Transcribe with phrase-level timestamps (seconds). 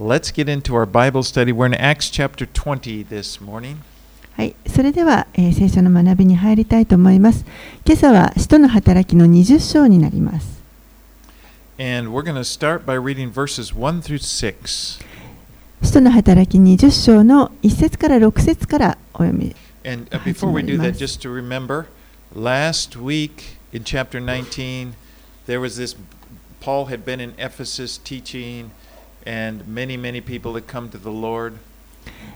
[0.00, 1.52] let's get into our Bible study.
[1.52, 3.76] We're in Acts chapter 20 this morning.
[4.36, 7.44] はい、それでは、えー聖書の学びに入りたいと思います。
[7.86, 10.62] 今朝は使徒の働きの20章になります。
[11.78, 15.00] And we're going to start by reading verses 1 through 6.
[15.82, 19.54] 使徒の働き20章の1節から6節からお読み。
[19.84, 21.86] And uh, before we do that, 始まります just to remember,
[22.34, 24.94] last week in chapter 19,
[25.46, 25.96] there was this
[26.60, 28.70] Paul had been in Ephesus teaching,
[29.24, 31.54] and many, many people had come to the Lord.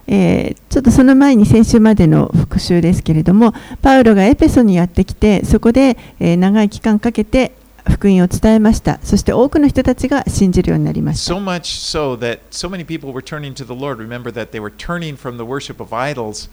[0.07, 7.53] えーちょっとその前に先週までの復習ですけれども、パウロがエペソにやってきて、そこで、えー長い期間かけて
[7.89, 8.99] 福音を伝えました。
[9.03, 11.35] そして多くの人たちが信じるようになりました。
[11.35, 13.99] So much so that so many people were turning to the Lord.
[13.99, 16.49] Remember that they were turning from the worship of idols,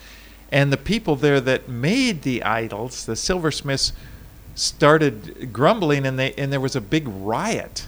[0.52, 3.94] and the people there that made the idols, the silversmiths,
[4.56, 7.88] started grumbling, and they and there was a big riot.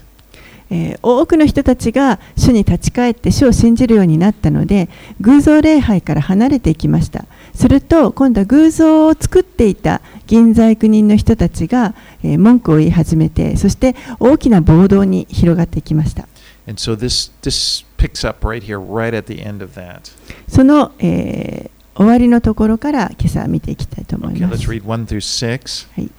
[0.69, 4.89] えー多くの人たちが主に立ち返って主を信じるようになったので
[5.21, 16.27] 偶像礼拝から離れていきましたすると今度は偶像を作っていた銀細工人の人たちが、えー文句を言い始めてそして大きな暴動に広がっていきました
[16.67, 20.11] And so this this picks up right here, right at the end of that.
[20.47, 26.09] その、えー終わりのところから今朝見ていきたいと思い Okay, ま let's す read 1 through 6.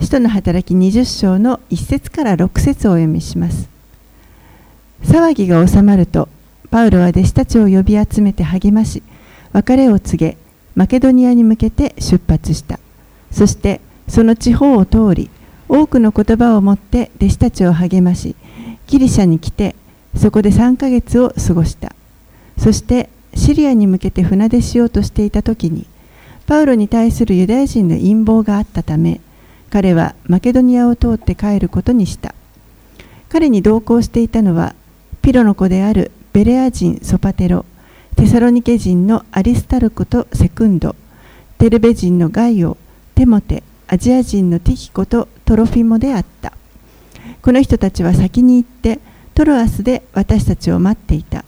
[0.00, 3.68] 使徒の働き20章の1節から6節をお読みします。
[5.02, 6.28] 騒ぎが収まると、
[6.70, 9.02] パウロは弟子たちを呼び集めて励まし、
[9.52, 10.36] 別れを告げ、
[10.74, 12.80] マケドニアに向けて出発した。
[13.30, 15.28] そして、その地方を通り、
[15.68, 18.34] 多くの言葉を持って弟子たちを励まし、
[18.86, 19.76] ギリシャに来て、
[20.16, 21.94] そこで3ヶ月を過ごした。
[22.58, 25.86] そして、シリアに向けて船出しようとしていた時に、
[26.46, 29.20] パウロに対するユダヤ人の陰謀があったため、
[29.70, 32.34] 彼はマケドニアを通って帰ることにした。
[33.28, 34.74] 彼に同行していたのは
[35.22, 37.64] ピロの子であるベレア人ソパテロ
[38.16, 40.96] テサロニケ人のアリスタルコとセクンド
[41.58, 42.76] テルベ人のガイオ
[43.14, 46.52] テモテアジア人のティキコとトロフィモであった。
[47.42, 48.98] この人たちは先に行って
[49.34, 51.44] トロアスで私たちを待っていた。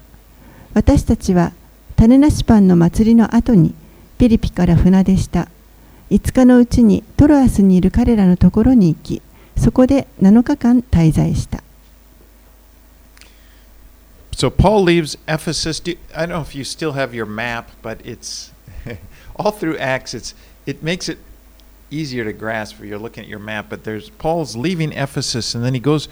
[0.75, 1.53] 私たちは
[1.97, 3.75] 種なしパンの祭りの後に
[4.19, 5.49] ピリピから船出した。
[6.13, 9.23] 5日のうちにトロアスにいる彼らのところに行き、
[9.57, 11.63] そこで7日間滞在した。
[14.33, 15.81] So Paul leaves Ephesus.
[15.81, 18.53] Do, I don't know if you still have your map, but it's
[19.37, 20.13] all through Acts.
[20.13, 20.35] It's
[20.67, 21.17] it makes it
[21.91, 23.71] easier to grasp if you're looking at your map.
[23.71, 26.11] But there's Paul's leaving Ephesus, and then he goes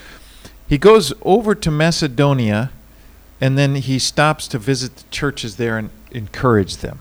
[0.67, 2.71] he goes over to Macedonia,
[3.39, 7.01] and then he stops to visit the churches there and encourage them.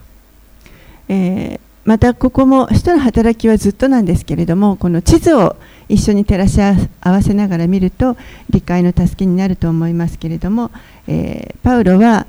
[1.08, 5.56] えーまたここも使徒の働きはずっとなんですけれども、この地図を
[5.88, 8.16] 一緒に照らし合わせながら見ると
[8.48, 10.70] 理解の助けになると思いますけれども、
[11.08, 12.28] えーパウロは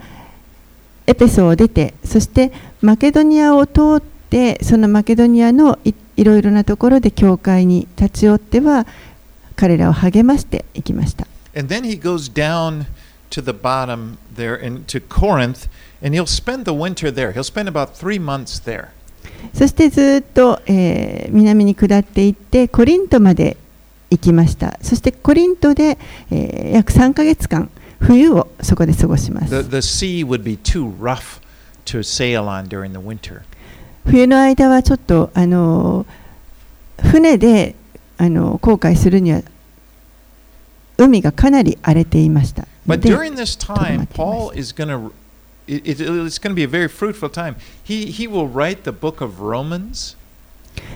[1.05, 2.51] エペソを出て、そして
[2.81, 8.87] マケドニアを通って、そのマケドニアのいいろいろなところで教会に立ち寄っては、
[9.55, 11.27] 彼らを励ましていきました。
[11.55, 12.85] And then he goes down
[13.29, 15.69] to the bottom there into Corinth,
[16.03, 17.33] and he'll spend the winter there.
[17.33, 18.87] He'll spend about three months there.
[19.53, 23.57] そしてずっと、えー南に下っていってコリントまで
[24.09, 24.77] 行きました。
[24.81, 25.97] そしてコリントで、
[26.31, 29.69] えー約3ヶ月間冬をそこで過ごしま The, す。
[29.69, 31.41] The sea would be too rough
[31.85, 33.41] to sail on during the winter.
[34.05, 37.75] 冬の間はちょっとあのー船で
[38.17, 39.41] あのー航海するには
[40.97, 42.67] 海がかなり荒れていました。
[42.87, 45.11] But で during this time, Paul is going to,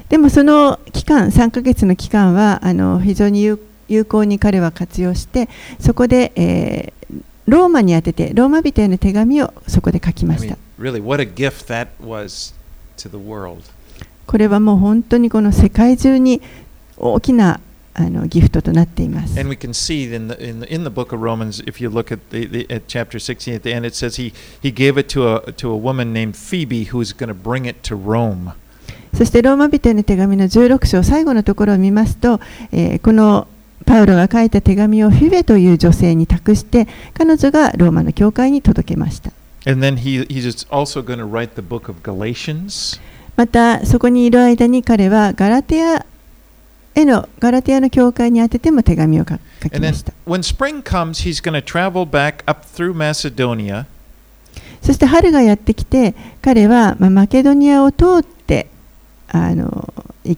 [0.09, 5.49] でもその期間、3ヶ月の期間はあの非常に有,効に彼は活用して、
[5.79, 10.57] そこで、えー、ローマに当てて、ローマみたいな手紙をそこで書きました。
[14.25, 16.41] これはもう本当にこの世界中に
[16.97, 17.59] 大きな
[17.97, 19.39] あのギフトとなっています。
[19.39, 22.13] And we can see in the, in the, in the book of Romans, if you look
[22.13, 25.07] at, the, the, at chapter 16 at the end, it says he, he gave it
[25.09, 28.53] to a, to a woman named Phoebe who's going to bring it to Rome.
[29.13, 32.41] そしてローマ人への手紙の16章最後のところを見ますと、
[32.73, 33.47] えーこの
[33.85, 39.31] パウロが書いた手紙をフィベという女性に託して彼女がローマの教会に届けました。
[39.67, 42.99] And then he, he's also going to write the book of Galatians.
[43.35, 46.05] またそこにいる間に彼はガラテア
[46.95, 50.13] へのガラテアの教会に宛てても手紙を書書きました。
[50.25, 53.85] when spring comes, he's going to travel back up through Macedonia.
[54.81, 58.67] そして春がやってきて彼は、まあ、マケドニアを通って
[59.27, 59.93] あの
[60.23, 60.37] い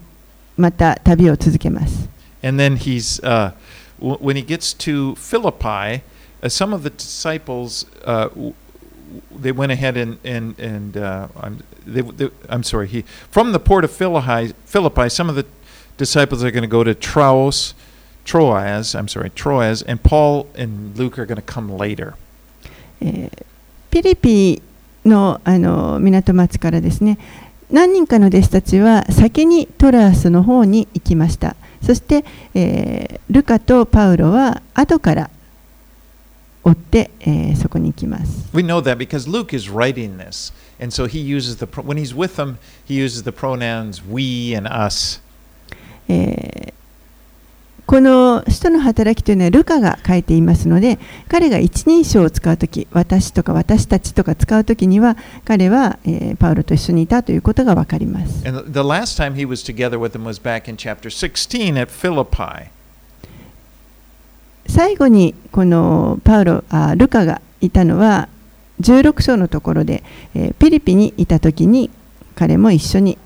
[0.57, 2.09] また旅を続けます。
[2.41, 3.53] And then he's, uh,
[3.99, 6.01] when he gets to Philippi,
[6.41, 8.29] uh, some of the disciples, uh,
[9.31, 12.87] they went ahead and and and uh, I'm they, they, I'm sorry.
[12.87, 15.45] He from the port of Philippi, Philippi, some of the
[15.97, 17.73] disciples are going to go to Troas,
[18.23, 22.15] Troas, I'm sorry, Troas, and Paul and Luke are going to come later.
[23.01, 23.29] Eh,
[23.89, 24.61] ピリピ
[25.05, 27.17] の,あの港町からですね、
[27.71, 31.55] 何人かの弟子たちは先にトラスの方に行きました。
[31.81, 35.29] そして、えー、ルカとパウロは後から
[36.63, 38.49] 追って、えー、そこに行きます。
[38.53, 40.53] We know that because Luke is writing this.
[40.79, 44.67] And so he uses the, when he's with them, he uses the pronouns we and
[44.67, 45.21] us.
[46.07, 46.73] えー
[47.85, 50.99] この使徒の働きというのはルカが書いていますので
[51.29, 55.15] 彼が一人称を使うとき私とか私たちとか使うときには
[55.45, 61.77] 彼は、えーパウロと一緒にいたということが分かります And the- the last time he was together with them was back in chapter 16
[61.81, 62.67] at Philippi.
[64.67, 68.27] 最後にこのパウロあルカがいたのは
[68.81, 70.03] 16章のところで、
[70.35, 71.89] えーピリピにいた時に
[72.35, 73.17] 彼も一緒に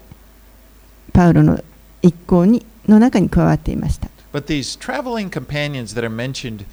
[1.14, 1.60] パウロの
[2.04, 4.09] 一行にの中に加わっていました。
[4.33, 6.67] But these traveling companions that are mentioned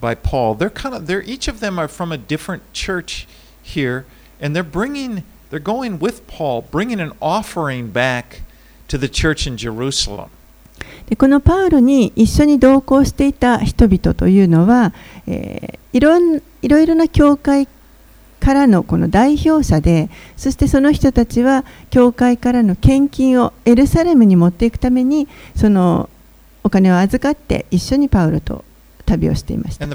[0.00, 3.26] by Paul, they're kind of they're each of them are from a different church
[3.62, 4.04] here,
[4.40, 8.42] and they're bringing they're going with Paul, bringing an offering back
[8.88, 10.28] to the church in Jerusalem.
[11.06, 14.92] でこのパウロに一緒に同行していた人々というのは、
[15.26, 17.68] えーいろんいろいろな教会
[18.49, 26.09] からのこの代表者で、そしてその人たちは教会からの献金をエルサレムに持っていくためにその
[26.63, 28.65] お金を預かって一緒にパウロと
[29.05, 29.85] 旅をしていました。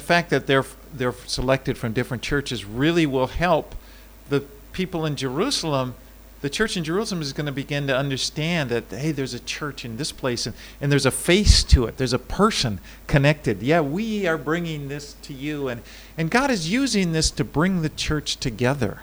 [6.44, 9.82] The church in Jerusalem is going to begin to understand that hey, there's a church
[9.82, 11.96] in this place, and, and there's a face to it.
[11.96, 13.62] There's a person connected.
[13.62, 15.80] Yeah, we are bringing this to you, and
[16.18, 18.98] and God is using this to bring the church together.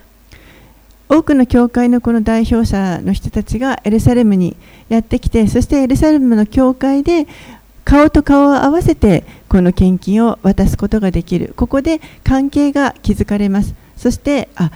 [1.09, 4.55] 多くの教会のこの代表者の人たちがエルサレムに
[4.87, 7.25] やってきてそしてエルサレムの教会で
[7.83, 14.71] 顔と顔を合わせてこの献金を渡すことができるここで関係が築かれますそしてあ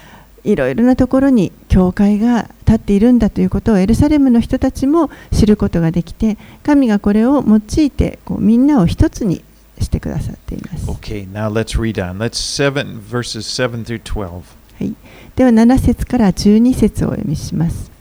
[0.46, 9.44] いろいろなところに教会が立っているんだということをエルサレムの人たちも知ることができて神がこれを用いてこうみんなを一つに
[9.82, 10.90] してくださっています。
[10.90, 12.18] Okay, now let's read on.
[12.18, 14.44] Let's seven verses seven through twelve.
[14.78, 14.96] はい、
[15.36, 17.92] では7節から12節をお読みします。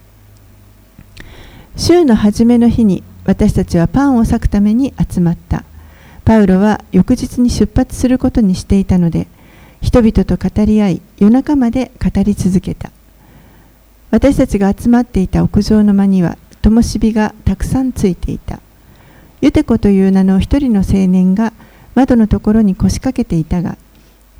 [1.76, 5.64] 週の初めの日に私たちはパンを裂くために集まった。
[6.25, 9.26] パウロは翌日に出発することにしていたので、
[9.84, 12.90] 人々と語り合い、夜中まで語り続けた。
[14.10, 18.60] 私たちが集まっていた屋上の間には、灯火がたくさんついていた。
[19.42, 21.52] ユテコという名の一人の青年が
[21.94, 23.76] 窓のところに腰掛けていたが、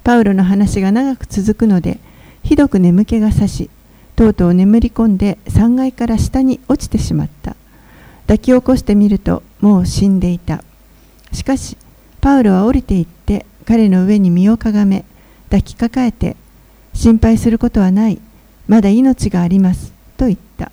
[0.02, 2.00] パウロの話が長く続くので、
[2.43, 3.69] ひどく眠気がさし、
[4.17, 7.55] とうとう眠り込んで3階から下に落ちてしまった。
[8.23, 10.64] 抱き起こしてみると、もう死んでいた。
[11.32, 11.76] しかし、
[12.23, 15.05] パウロは降りて行って、彼の上に身をかがめ、
[15.55, 16.35] 抱きかかえて、
[16.95, 18.21] 心配することはない。
[18.67, 19.93] まだ命があります。
[20.17, 20.73] と言った。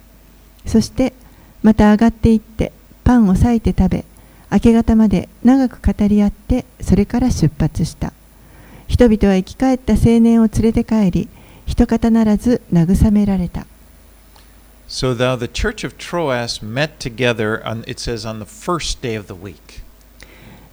[0.65, 1.13] そして、
[1.61, 2.71] また上がって行って、
[3.03, 4.05] パンを裂いて食べ、
[4.51, 8.11] 明け方まで長く語り合って、それから出発した。
[8.87, 11.29] 人々は生き返った青年を連れて帰り、
[11.67, 13.67] 一方ならず慰められた。
[14.89, 19.27] So thou the church of Troas met together on it says on the first day of
[19.27, 19.80] the week.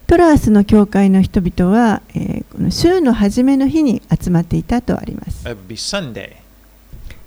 [0.09, 5.43] トラースの教会の人々は、えーこの週の初めの日に集まっていたとあります。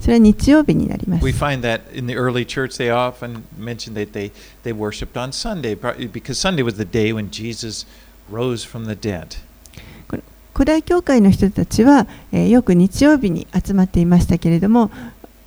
[0.00, 1.30] それは日曜日になります We。
[1.30, 4.32] find that in the early church they often mentioned that they,
[4.64, 5.76] they worshipped on Sunday
[6.10, 7.86] because Sunday was the day when Jesus
[8.28, 9.38] rose from the dead.
[10.52, 14.90] 古代教会の人たちは、えーよく日曜日に集まっていましたけれども、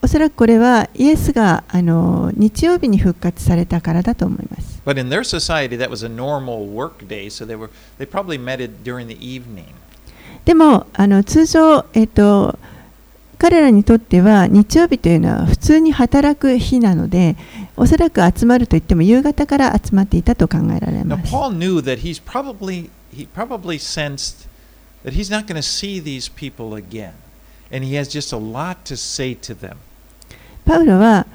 [0.02, 4.75] おそらくこれはイエスがあの日曜日に復活されたからだと思います。
[4.86, 8.64] But in their society that was a normal work day, so they were they probably met
[8.64, 9.74] it during the evening.
[10.46, 12.58] でもあの通常、えっと
[13.38, 17.36] 彼らにとっては日曜日というのは普通に働く日なので
[17.76, 21.34] おそらく集まるといっても夕方から集まっていたと考えられ Now ます。
[21.34, 24.48] Paul knew that he's probably he probably sensed
[25.04, 27.12] that he's not going to see these people again.
[27.72, 29.78] And he has just a lot to say to them.
[30.66, 31.26] パウロは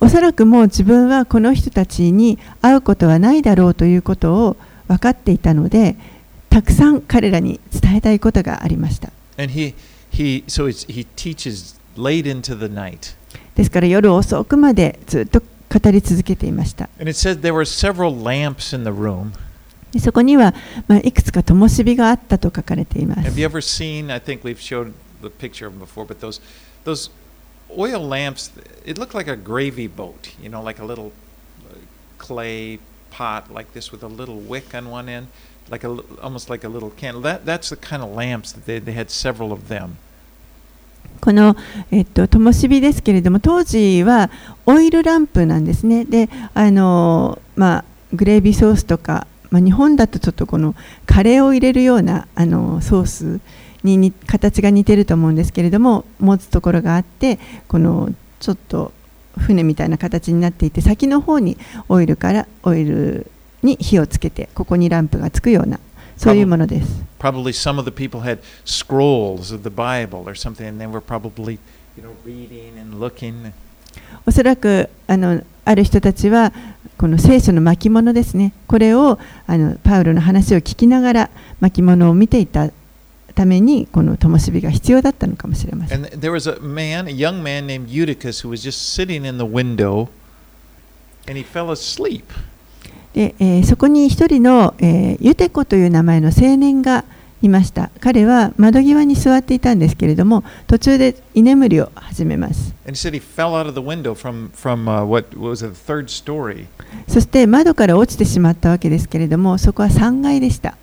[0.00, 4.56] おそらくもう自分はこの人たちに会うことはないだろうということを
[4.88, 5.96] 分かっていたので
[6.50, 9.10] たくさん彼らに伝えたいことがありました。
[13.54, 16.88] ですから夜遅くまでずっと語り続けていました。
[19.98, 20.54] そこには
[20.88, 23.20] まあいくつか灯火があったと書かれています。
[27.70, 28.50] Oil lamps.
[28.84, 30.34] It looked like a gravy boat.
[30.40, 31.12] You know, like a little
[32.18, 32.78] clay
[33.10, 35.28] pot like this with a little wick on one end,
[35.70, 37.22] like a almost like a little candle.
[37.22, 39.98] That that's the kind of lamps that they they had several of them.
[41.20, 41.56] この、
[41.90, 44.30] えっと、灯火ですけれども当時は
[44.66, 50.74] オイルランプなんですねであの、まあ、グレービーソースとか、まあ、日本だとちょっとこの
[51.06, 53.40] カレーを入れるようなあのソース
[53.86, 57.38] にに形が似てると思うんですけれども持つところがあって
[57.68, 58.92] このちょっと
[59.38, 61.56] 船みたいな形になっていて先の方に
[61.88, 63.30] オイルからオイル
[63.62, 65.80] に火をつけてここにランプがつくような
[66.16, 67.04] そういうものです。
[67.18, 71.58] Probably some of the people had scrolls of the Bible or something, and they were probably
[71.96, 73.52] you know reading and looking.
[74.26, 76.52] おそらくあのある人たちは
[76.98, 82.70] この聖書の巻物ですねこれをあのパウロの話を聞きながら巻物を見ていた
[83.36, 86.02] ためにこの灯火が必要だったのかもしれません。
[93.64, 97.04] そこに一人の、ユテコという名前の青年が
[97.42, 97.90] いました。
[98.00, 102.74] 彼は窓際に座っていたんですけれども、途中で居眠りを始めます。
[107.06, 110.78] そして窓から落ちてしまったわけですけれども、そこは3階でした。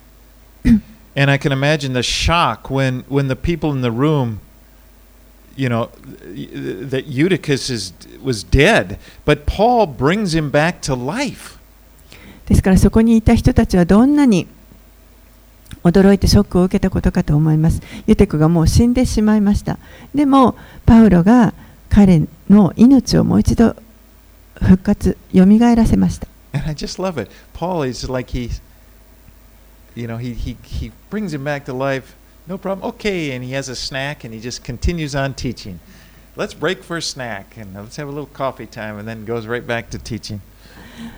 [1.16, 4.40] And I can imagine the shock when when the people in the room,
[5.56, 5.90] you know,
[6.90, 7.92] that Eutychus is
[8.22, 11.58] was dead, but Paul brings him back to life.
[12.46, 14.46] ですからそこにいた人たちはどんなに
[15.82, 17.80] 驚いてショックを受けたことかと思います。
[18.06, 19.78] ユテコがもう死んでしまいました。
[20.14, 21.54] でもパウロが
[21.88, 23.76] 彼の命をもう一度
[24.56, 26.26] 復活、よみがえらせました。
[26.52, 27.30] And I just love it.
[27.52, 28.60] Paul is like he's,
[29.95, 32.15] you know, he, he, he brings him back to life.
[32.47, 32.87] No problem.
[32.89, 33.31] Okay.
[33.31, 35.79] And he has a snack and he just continues on teaching.
[36.35, 39.45] Let's break for a snack and let's have a little coffee time and then goes
[39.45, 40.41] right back to teaching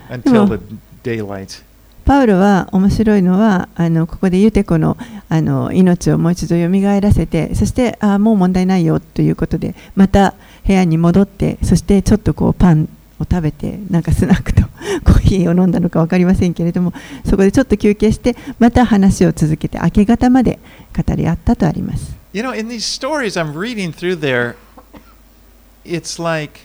[0.09, 0.59] until the
[1.03, 1.63] daylight.
[2.03, 4.97] パウロは面白いのはあのここでユテコの
[5.29, 10.33] あの命をもう一度よみがえらせてそしてあもう問題ないよということでまた
[10.65, 16.92] 部屋に戻ってそしてちょっとこうパン を食べてなんかスナックとコーヒーを飲んだのか分かりませんけれども
[17.24, 20.58] そこでちょっと休憩してまた話を続けて明け方まで
[20.96, 22.16] 語り合ったとあります。
[22.32, 24.56] You know, in these stories I'm reading through there,
[25.84, 26.60] it's like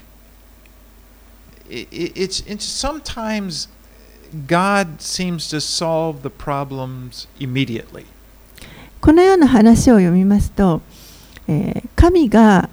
[1.69, 3.69] it's, it's sometimes
[4.47, 8.05] God seems to solve the problems immediately.
[8.99, 10.81] このような話を読みますと、
[11.47, 12.67] えー神が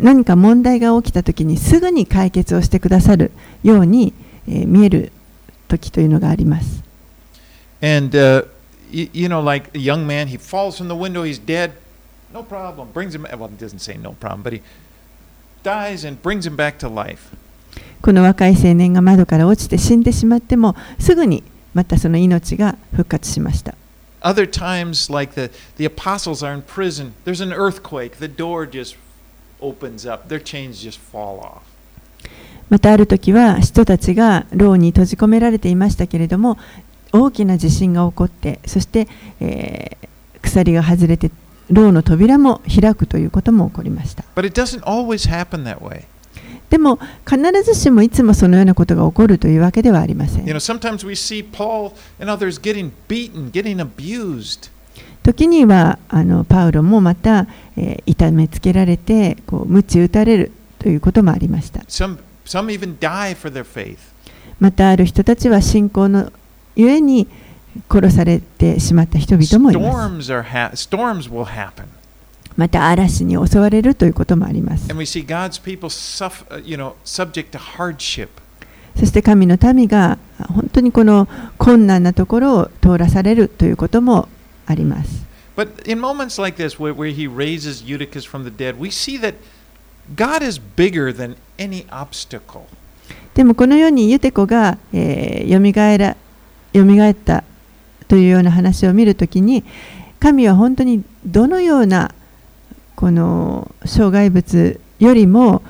[0.00, 3.30] 何か問題が起きた時にすぐに解決をしてくださる
[3.62, 4.12] ように、
[4.48, 5.12] えー見える
[5.68, 6.82] 時というのがあります。
[7.82, 8.46] And uh,
[8.90, 11.72] you, you know, like a young man, he falls from the window, he's dead,
[12.32, 12.92] no problem.
[12.92, 13.22] Brings him.
[13.22, 14.62] Well, it doesn't say no problem, but he
[15.62, 17.36] dies and brings him back to life.
[18.02, 21.42] この若い青年が窓から落ちて死んでしまってもすぐに
[21.74, 23.74] またその命が復活しました。
[24.22, 28.96] Other times, like the the apostles are in prison, there's an earthquake, the door just
[32.68, 36.58] またある時は人たちが牢に閉じ込められていましたけれども
[37.12, 39.06] 大きな地震が起こってそして、
[39.40, 39.96] え、
[40.42, 41.30] 鎖が外れて
[41.70, 44.24] 牢の扉も開くということも起こりました。
[46.70, 46.98] でも
[47.28, 50.46] 必ずしもいつもそのようなことが起こるというわけではありません。
[55.26, 63.96] 時にはあのパウロもまた、えー痛めつけられてこう鞭打たれるということもありました Some some even die for their faith.
[64.60, 66.32] またある人たちは信仰の
[66.76, 67.26] ゆえに
[67.90, 71.84] 殺されてしまった人々もいます Storms are ha- storms will happen.
[72.56, 78.28] また嵐に襲われるということもあります And we see God's people suffer, uh, you know, subject to hardship.
[78.98, 80.16] そして神の民が
[80.48, 81.28] 本当にこの
[81.58, 84.28] 困難なところを通らされるということも
[84.66, 85.24] あります
[85.56, 89.18] But in moments like this, where, where he raises Eutychus from the dead, we see
[89.18, 89.36] that
[90.14, 92.64] God is bigger than any obstacle.
[93.34, 96.16] でもこのようにユテコが、えー、よみがえら
[96.72, 97.44] よみがえった
[98.08, 99.64] というような話を見るときに
[100.20, 102.14] 神は本当にどのような
[102.94, 105.62] この障害物よりも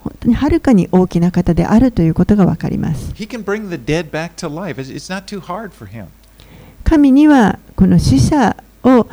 [0.00, 4.80] 本当にはるかに大きな方であるということが分かります He can bring the dead back to life.
[4.80, 6.06] It's, it's not too hard for him.
[6.88, 9.06] 神にはこの死者を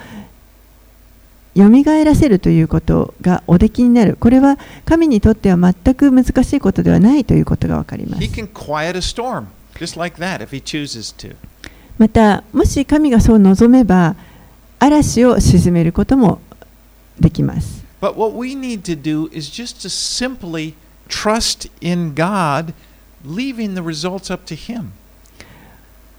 [1.55, 8.24] よみがえらせるということがおできになるこれは神にとっては全く難しいことではないということが分かります。
[11.98, 14.15] またもし神がそう望めば
[14.79, 16.39] 嵐を沈めることも
[17.20, 17.84] できます。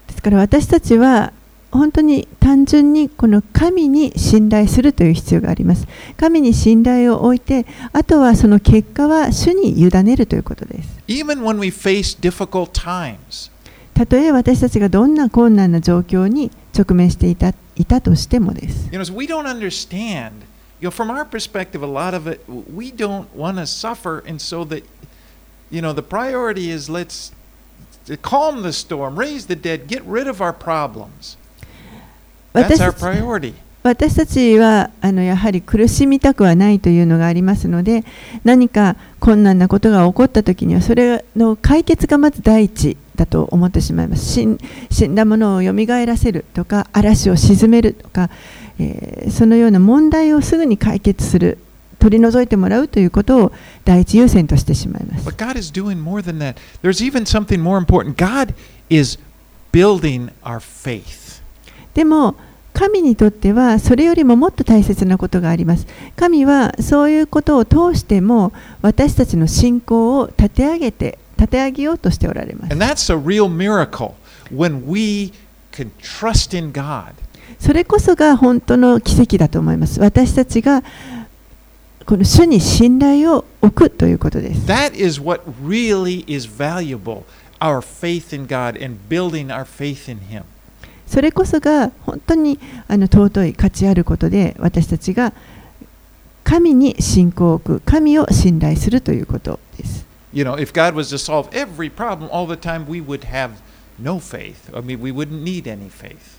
[0.07, 1.33] ですから私たちは
[1.77, 5.87] 本当に単純にこの神に信頼するという必要があります。
[6.17, 10.99] 神に信頼を置いて、あとはその結果は主に委ねるということです。
[13.93, 18.89] たとえ私たちがどんな困難な状況に直面していたいたとしてもです。
[18.91, 20.31] you know, we don't understand.
[20.79, 24.39] You know, from our perspective, a lot of it, we don't want to suffer, and
[24.39, 24.83] so that,
[25.71, 27.31] you know, the priority is let's
[28.21, 31.37] calm the storm, raise the dead, get rid of our problems.
[32.53, 33.53] 私 That's our たち priority.
[33.83, 38.03] 私たちはあのやはり苦しみたくはないというのがありますので
[38.43, 44.57] 何か困難なことが起こった時にはそれの解決がまず第一だと思ってしまいます死ん
[44.91, 48.29] 死んだものをよみがえらせるとか嵐を鎮めるとか、
[48.79, 51.57] えーそのような問題をすぐに解決する
[51.99, 53.51] 取り除いてもらうということを
[53.85, 56.55] 第一優先としてしまいます But God is doing more than that.
[56.81, 58.15] There's even something more important.
[58.15, 58.53] God
[58.89, 59.17] is
[59.71, 61.26] building our faith.
[61.97, 62.35] でも
[62.73, 65.87] 神にとってはそれよりももっと大切なことがあります。
[66.15, 72.71] 神はそういうことを通しても私たちの信仰を立て上げて立て上げようとしておられます。
[77.57, 79.99] それこそが本当の奇跡だと思います。
[79.99, 80.83] 私たちが
[82.05, 84.19] この主に信頼を置くという。
[84.19, 84.67] ことです。
[91.07, 95.33] それこそが本当にあの尊い価値あることで私たちが
[96.43, 100.05] 神に信仰を置く神を信頼するということです。
[100.33, 103.51] You know, if God was to solve every problem all the time, we would have
[103.99, 104.55] no faith.
[104.73, 106.37] I mean, we wouldn't need any faith.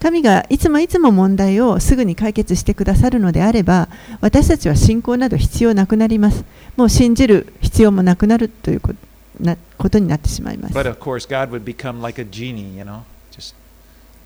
[0.00, 3.88] 神がいつもいつも問題をすぐに解決してくださるのであれば
[4.20, 6.44] 私たちは信仰など必要なくなります
[6.76, 8.96] もう信じる必要もなくなるということ
[9.40, 13.00] なことになってしまいます But of course, God would become like a genie, you know,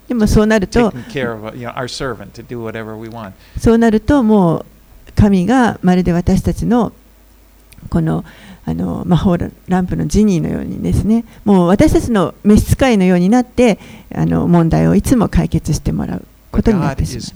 [0.08, 0.90] でもそうなると、
[3.60, 4.66] そうなると、もう
[5.14, 6.92] 神がまるで私たちの
[7.90, 8.24] この,
[8.64, 13.78] あの魔法ランプのジニーのようにですね、もう私たちの召使いのようになって、
[14.14, 17.34] あの問題をいつも解決してもらうことになってます。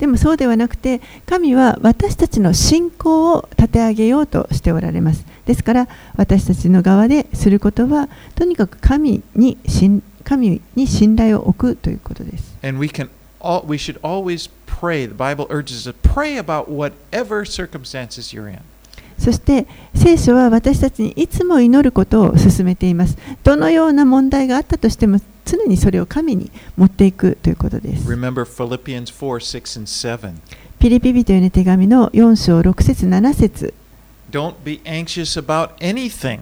[0.00, 13.10] でもそうではなくて神は私たちの信仰を立て上げようとしておられますですから私たちの側ですることはとにかく神に信神に信頼を置くということです And we can
[13.40, 15.06] all, we should always pray.
[15.06, 18.60] The Bible urges us to pray about whatever circumstances you're in.
[19.18, 30.35] そして聖書は私たちにいつも祈ることを勧めていますどのような問題があったとしても常にそれを神に持っていくということです Remember Philippians 4, 6, and 7.
[30.79, 33.73] ピリピ人への手紙の4章6節7節
[34.31, 36.41] Don't be anxious about anything,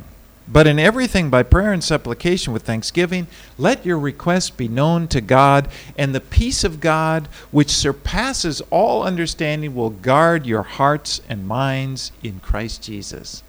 [0.51, 3.27] but in everything by prayer and supplication with thanksgiving,
[3.59, 9.03] let your requests be known to God, and the peace of God, which surpasses all
[9.03, 13.43] understanding, will guard your hearts and minds in Christ Jesus.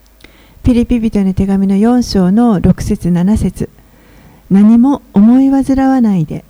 [0.62, 3.68] ピリピ人への手紙の4章の6節7節
[4.49, 6.43] 何も思い煩わないで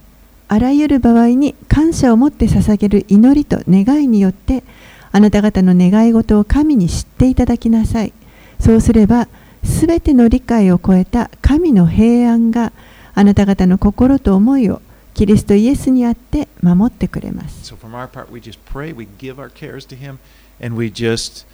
[0.47, 4.63] あらゆる場合に感謝を持って捧げる祈りと願いによって
[5.11, 8.13] あなた方の願い事を神に知っていただきなさい
[8.59, 9.27] そうすれば
[9.63, 12.71] すべての理解を超えた神の平安が
[13.13, 14.81] あなた方の心と思いを
[15.13, 20.19] キリストイエスにあって守ってくれます So, from our part, we just pray, we give our cares to Him,
[20.61, 21.45] and we just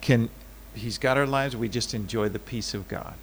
[0.00, 0.28] can,
[0.74, 3.14] He's got our lives, we just enjoy the peace of God.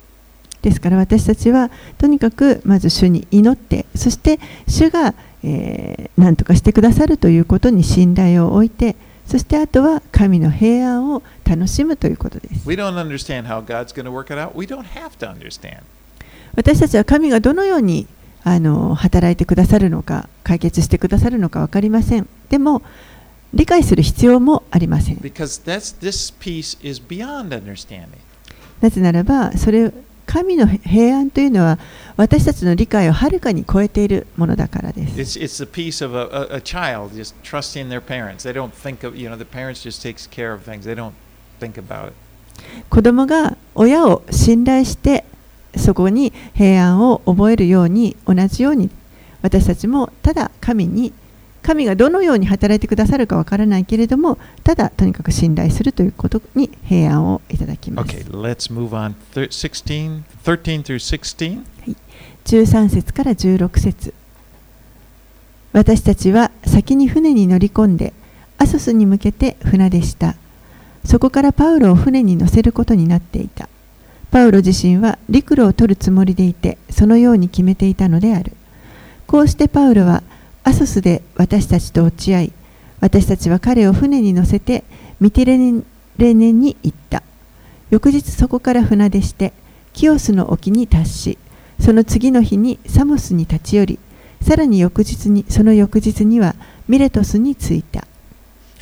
[0.66, 8.96] ですから私たちはとにかくまず主に祈ってそして主が、えー何とかしてくださるということに信頼を置いて
[9.28, 12.66] そしてあとは神の平安を楽しむということです.
[16.56, 18.08] 私たちは神がどのように
[18.44, 22.82] あの働いてくださるのか解決してくださるのか分かりませんでも
[23.54, 25.18] 理解する必要もありません.
[28.82, 29.92] なぜならばそれ
[30.26, 31.80] 神の平安というのは
[32.18, 35.18] 私たちの理解をはるかに超えているものだからです。
[42.90, 45.26] 子供が親を信頼して
[45.76, 48.90] そこに平安を覚えるように同じように
[49.42, 51.14] 私たちもただ神に。
[51.66, 58.16] 神がどのように働いてくださるかわからないけれどもただとにかく信頼するということに平安をいただきます。
[58.16, 59.16] Okay, let's move on.
[59.34, 61.64] Thir- 16, 13 through 16.
[62.46, 64.14] 13節から16節
[65.74, 68.14] 私たちは先に船に乗り込んで
[68.60, 70.36] アソスに向けて船でした
[71.04, 73.68] そこからパウロを船に乗せることになっていた
[74.30, 78.54] パウロ自身は陸路を取るつもりでいてそのように決めていたのである
[79.26, 80.22] こうしてパウロは
[80.66, 82.54] アソスで私たちと落ち合い
[83.00, 84.84] 私たちは彼を船に乗せて
[85.22, 85.72] ミテレネ
[86.52, 87.24] に行った
[87.90, 89.54] 翌日そこから船出して
[89.94, 91.38] キオスの沖に達し
[91.80, 94.00] その次の日にサモスに立ち寄り、
[94.42, 96.56] さらに翌日に、その翌日には
[96.88, 98.08] ミレトスに着いた。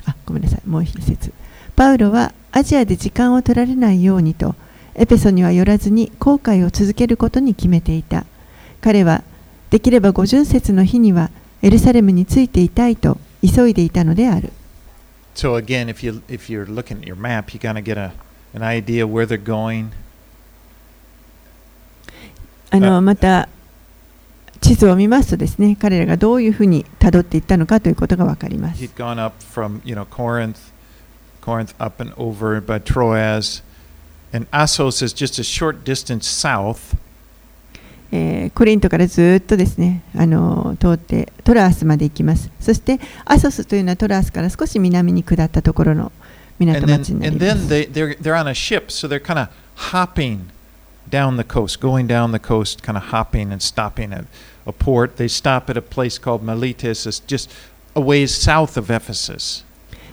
[0.05, 1.33] あ、ごめんなさい、もう一節。
[1.75, 4.55] パウロはアジアで時間を取られないようにと、
[4.95, 8.25] エペソには寄らずに航海を続けることに決めていた。
[8.81, 9.23] 彼は、
[9.69, 11.31] できれば五巡節の日には
[11.63, 14.51] エルサレムについていたいと急いでいたのである。
[15.33, 18.11] So again, if you if you're looking at your map, you kind of get a
[18.53, 19.91] an idea where they're going.
[22.69, 23.47] あのあまた
[24.59, 28.83] 地図を見ますとですね、彼らがどういうふうに辿っていったのかということがわかります。
[28.83, 30.57] He'd gone up from you know Corinth,
[31.41, 33.63] Corinth up and over by Troas,
[34.33, 36.97] and Assos is just a short distance south.
[38.15, 42.51] えー、コリントからずっとですねあの通ってトラースまで行きます。
[42.59, 46.11] そしてアソスというのはトラースから少し南に下ったところの
[46.59, 47.39] 港町になり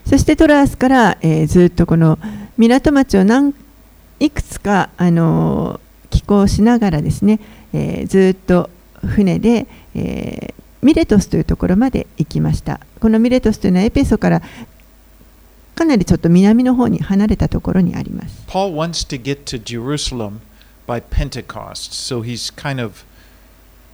[0.06, 2.18] そしてトラースから、えー、ずっとこの
[2.56, 3.54] 港町を何
[4.18, 7.40] いくつか、あの、寄港しながらですね
[7.72, 8.70] えーずっと
[9.06, 12.80] 船で、えーミレトスというところまで行きました。
[13.00, 14.42] このミレトスというのはエペソから
[15.74, 18.44] かなりちょっと南の方に離れたところにあります。
[18.46, 20.40] Paul wants to get to Jerusalem
[20.86, 23.04] by Pentecost, so he's kind of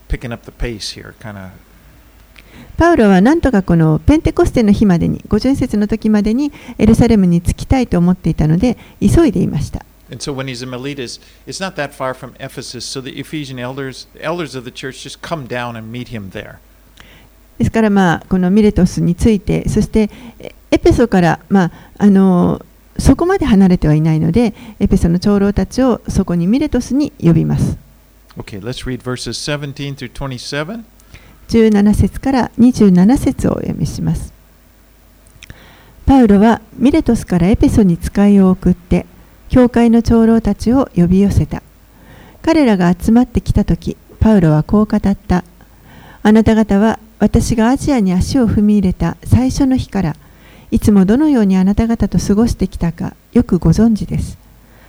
[0.09, 1.51] picking up the pace here, kind of
[2.77, 9.85] パウロはなんとかこのペンテコステの日までに、五巡節の時までにエルサレムに着きたいと思っていたので、急いでいました。
[10.11, 14.07] And so when he's in Miletus, it's not that far from Ephesus, so the Ephesian elders,
[14.21, 16.61] elders of the church, just come down and meet him there.
[17.59, 22.65] ですから、まあ、このミレトスについて、そしてえエペソから、まあ、あの
[22.99, 27.79] そこまで離れてはいないので、エペソの長老たちをそこにミレトスに呼びます。
[28.39, 30.85] Okay, let's read verses 17 through 27.
[31.49, 34.33] 17節から27節をお読みします。
[36.05, 39.07] パウロはミレトスからエペソに使いを送って、
[39.49, 41.63] 教会の長老たちを呼び寄せた。
[42.43, 45.45] 彼らが集まってきたとき、パウロはこう語った。
[46.23, 50.17] あなた方は私がアジアに足を踏み入れた最初の日から、
[50.71, 54.39] いつもどのようにあなた方と過ごしてきたかよくご存知です。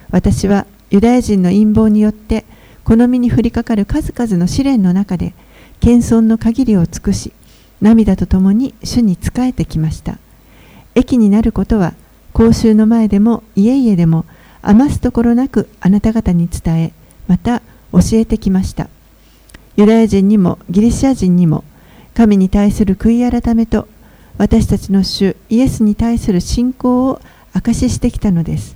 [0.10, 2.46] 私はユダヤ人の陰謀によって、
[2.84, 5.34] この身に降りかかる数々の試練の中で、
[5.80, 7.34] 謙遜の限りを尽くし、
[7.82, 10.18] 涙とともに主に仕えてきました。
[10.96, 11.94] 益になることは、
[12.34, 14.26] 公衆の前でも家々でも
[14.62, 16.94] 余すところなくあなた方に伝え、
[17.28, 18.90] また教えてきました。
[19.76, 21.64] ユダヤ人にもギリシャ人にも、
[22.14, 23.88] 神に対する悔い改めと、
[24.38, 27.22] 私たちの主イエスに対する信仰を
[27.54, 28.76] 証ししてきたのです。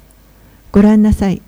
[0.71, 1.41] ご覧なさい。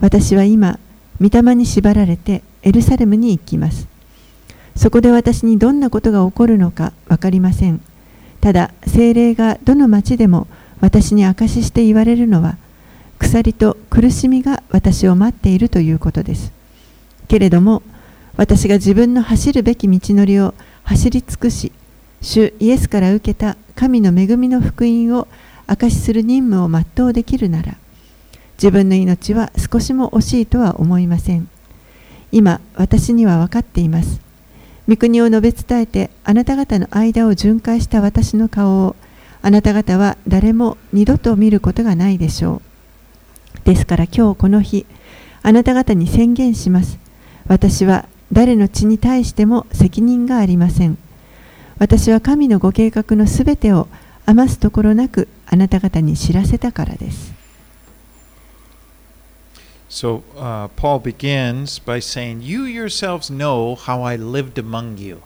[0.00, 0.78] 私は今、
[1.20, 3.88] 御霊に縛られてエルサレムに行きます。
[4.76, 7.80] そこで私にどんなことが起こるのか分かりません。
[8.40, 10.46] ただ、精霊がどの町でも
[10.80, 12.56] 私に証しして言われるのは、
[13.18, 16.52] 鎖と苦しみが私を待っているということです。
[17.28, 17.82] けれども、
[18.36, 20.54] 私が自分の走るべき道のりを
[20.84, 21.72] 走り尽くし、
[22.22, 25.28] 主イエスから受けた神の恵みの福音を
[25.66, 27.76] 証しする任務を全うできるなら、
[28.54, 31.48] 自分の命は少しも惜しいとは思いません。
[32.32, 34.20] 今、私には分かっています。
[34.88, 38.96] 御国を述べ伝えてあなた方の間を巡回した私の顔を
[39.42, 42.67] あなた方は誰も二度と見ることがないでしょう。
[43.68, 44.86] ですから今日この日、
[45.42, 46.98] あなた方に宣言します。
[47.48, 50.96] 私は誰の血に対しても責任がありません。
[51.78, 53.86] 私は神のご計画のすべてを
[54.24, 57.34] 余すところなくあなた方に知らせたからです。
[59.90, 65.18] So uh, Paul begins by saying, You yourselves know how I lived among you.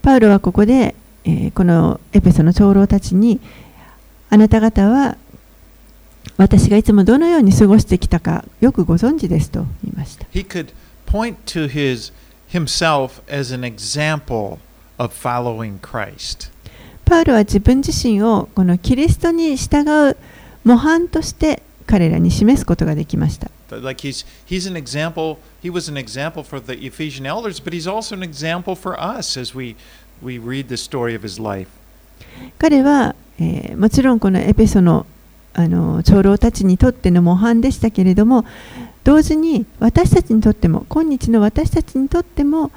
[0.00, 3.40] パウロはここで、えーこのエペソの長老たちに
[4.30, 5.16] あなた方は
[6.36, 10.26] 私がいつもどのように過ごしてきたかよくご存知ですと言いました。
[10.32, 10.72] He could
[11.06, 12.12] point to his
[12.50, 14.58] himself as an example
[14.98, 16.50] of following Christ.
[17.04, 20.16] パウロは自分自身をこのキリストに従う
[20.64, 23.50] 模範として彼らに示すことができました。
[23.70, 25.38] Like he's he's an example.
[25.62, 29.38] He was an example for the Ephesian elders, but he's also an example for us
[29.38, 29.76] as we
[30.22, 31.68] we read the story of his life.
[32.58, 35.06] 彼は、えーもちろんこのエペソの
[35.54, 38.44] あの長老たちにとっての模範でしたけれども
[39.04, 42.70] 同時に私たちにとっても今日の私たちにとっても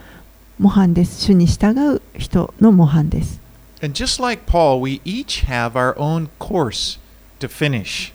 [0.59, 3.41] 模範です主に従う人の模範です
[3.81, 6.97] And just like Paul, we each have our own course
[7.39, 8.13] to finish.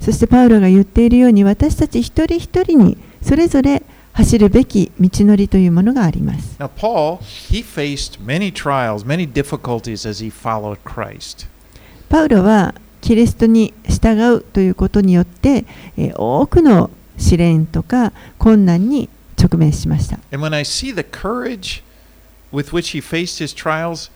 [0.00, 3.82] そしてパウロが言っているように私たち一人一人にそれぞれ
[4.12, 11.46] 走るべき道のりというものがあります Now, Paul, he faced many trials, many difficulties as he followed Christ.
[12.08, 12.74] パウロは
[13.08, 15.64] キリストに従うということによって、
[15.96, 19.08] えー多くの試練とか困難に
[19.42, 21.82] 直面しました And when I see the courage
[22.52, 24.10] with which he faced his trials,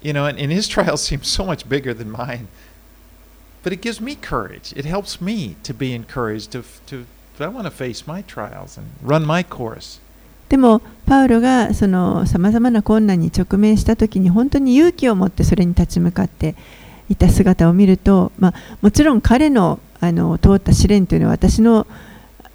[0.00, 2.48] you know, and, and his trials seem so much bigger than mine,
[3.62, 4.72] but it gives me courage.
[4.74, 7.04] It helps me to be encouraged to, to
[7.38, 10.00] I want to face my trials and run my course.
[10.48, 16.54] でもパウロがそのさまざまな困難に直面した時に本当に勇気を持ってそれに立ち向かって
[17.12, 21.86] いた姿を見ると、まあ、もちろん彼のあの通った試練というのは私の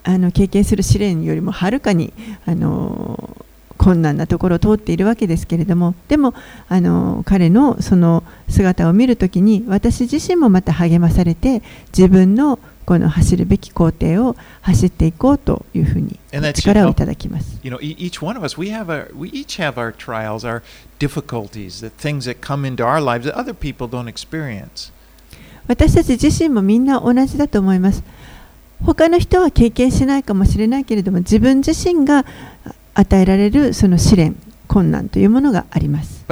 [0.03, 2.13] あの経験する試練よりもはるかに
[2.45, 3.37] あの
[3.77, 6.33] 困難なところを通っているわけですけれどもでも
[6.67, 11.61] あの彼のその姿を見るときに私自身もまた励まされて
[11.97, 16.17] 自分のこの走るべき工程を走っていこうというふに
[16.53, 17.59] 力をいただきます。
[25.67, 28.03] 私たち自身もみんな同じだと思います。
[28.81, 32.25] 他の人は経験しないかもしれないけれども、自分自身が
[32.93, 34.37] 与えられるその試練、
[34.69, 36.23] 困難というものがあります。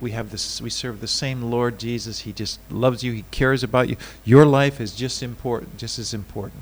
[0.00, 0.62] We have this.
[0.62, 2.24] We serve the same Lord Jesus.
[2.24, 3.12] He just loves you.
[3.12, 3.96] He cares about you.
[4.24, 6.52] Your life is just important, just as important.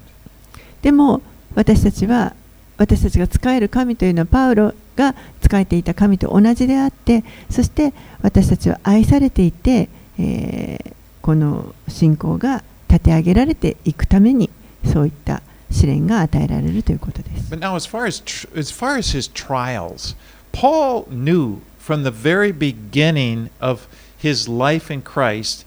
[0.83, 1.23] でも
[1.55, 2.35] 私たちは
[2.79, 10.97] 私たちが使える神というのはパウロが使えていた神と同じであってそして私たちは愛されていて、えー
[11.27, 14.49] この信仰が立て上げられていくために
[14.85, 17.53] そういった試練が与えられるということです。
[17.53, 18.23] But now, as far as
[18.57, 20.15] as far as his trials,
[20.53, 23.87] Paul knew from the very beginning of
[24.19, 25.65] his life in Christ,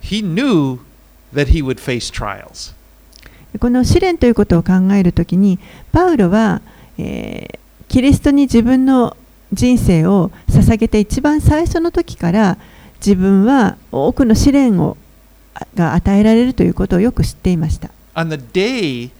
[0.00, 0.80] he knew
[1.32, 2.74] that he would face trials.
[3.58, 5.58] この試練ということを考えるときに
[5.90, 6.60] パウロは、
[6.98, 9.16] えーキリストに自分の
[9.52, 12.58] 人生を捧げて一番最初の時から
[12.98, 14.96] 自分は多くの試練を
[15.54, 17.90] あが与えられるということをよく知っていました。
[18.14, 19.10] On the day,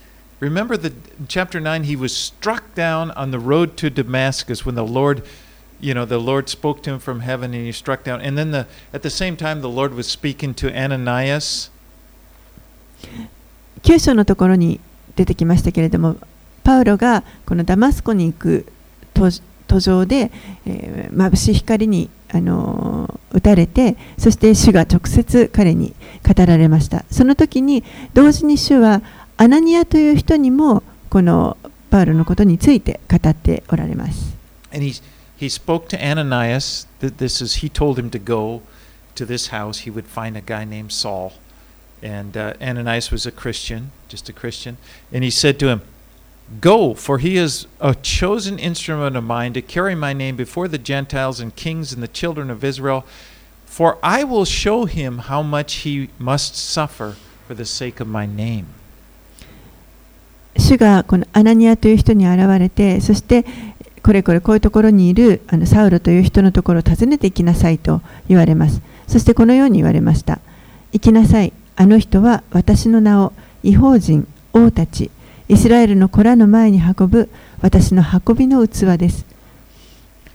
[0.41, 0.93] remember the
[1.29, 5.23] chapter 9 he was struck down on the road to Damascus when the Lord
[5.81, 8.51] you know the Lord spoke to him from heaven and he struck down and then
[8.51, 11.71] the at the same time the Lord was speaking to Ananias
[13.83, 14.81] 9章のところに
[15.17, 16.17] 出てきましたけれども
[16.65, 18.67] パウロがこのダマスコに行く
[19.15, 19.31] 途
[19.67, 20.31] 途上で、
[20.65, 25.95] えー眩しい光に、あのー打たれてそして主が直接彼に
[26.27, 27.85] 語られましたその時に
[28.15, 29.03] 同時に主は
[29.37, 31.59] アナニアという人にもこの
[31.91, 34.35] パウロのことについて語っておられます
[35.36, 38.62] he he spoke to Ananias that this is he told him to go
[39.16, 41.34] to this house he would find a guy named Saul
[42.04, 44.78] and uh, Ananias was a Christian just a Christian
[45.12, 45.82] and he said to him
[46.60, 50.78] Go, for he is a chosen instrument of mine to carry my name before the
[50.78, 53.06] Gentiles and kings and the children of Israel.
[53.66, 57.16] For I will show him how much he must suffer
[57.48, 58.66] for the sake of my name.
[60.58, 63.46] 主がこのアナニアという人に現れてそして
[64.07, 68.81] これこれこういうところにいるあのサウロという人のところを訪ねて行きなさいと言われます。
[69.09, 70.39] そしてこのように言われました。
[70.93, 71.53] 行きなさい。
[71.75, 73.33] あの人は私の名を
[73.65, 75.11] 違法人王たち
[75.49, 77.29] イスラエルの子らの前に運ぶ
[77.61, 79.27] 私の運びの器です。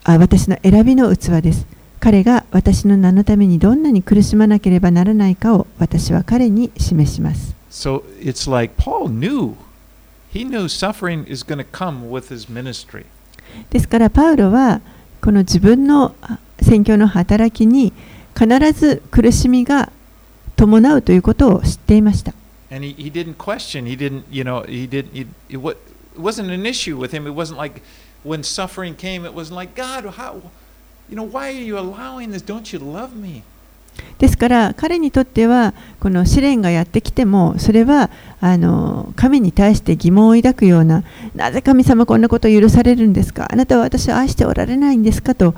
[0.03, 1.65] あ私の選びの器です。
[2.01, 7.55] 彼が私の名のためにどんなに苦しまなければならないかを私は彼に示します。
[7.69, 9.55] So it's like Paul knew.
[10.33, 13.05] He knew suffering is going to come with his ministry.
[13.69, 14.81] ですからパウロは
[15.21, 17.91] この自分のあ宣教の働きに
[18.37, 19.91] 必ず苦しみが
[20.55, 22.33] 伴うということを知っていました。
[22.71, 23.85] And he, he didn't question.
[23.85, 25.59] He didn't, you know, he didn't, he, it
[26.17, 27.27] wasn't an issue with him.
[27.27, 27.81] It wasn't like
[28.23, 30.41] when suffering came, it wasn't like, God, how,
[31.09, 32.41] you know, why are you allowing this?
[32.41, 33.43] Don't you love me?
[34.19, 43.47] ですから彼にとってはこの試練がやってきてもそれはあの神に対して疑問を抱くようななぜ神様こんなことを許されるんですか？
[43.51, 45.33] あなたは私を愛しておられないんですか？
[45.33, 45.55] と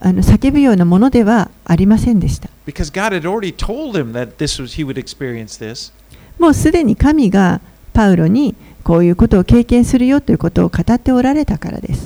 [0.00, 2.50] あの叫ぶようなものではありませんでした。
[6.38, 7.60] もうすでに神が
[7.92, 12.04] パウロにこういうことを経験するよということを語っておられたからです。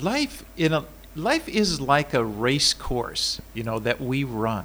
[0.04, 0.84] Life, in a,
[1.16, 4.64] life is like a race course, you know, that we run.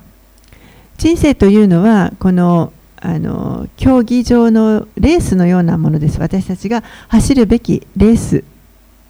[0.98, 6.18] 人生というのはこのあの競技場のレースのようなものです。
[6.18, 8.42] 私たちが走るべきレース、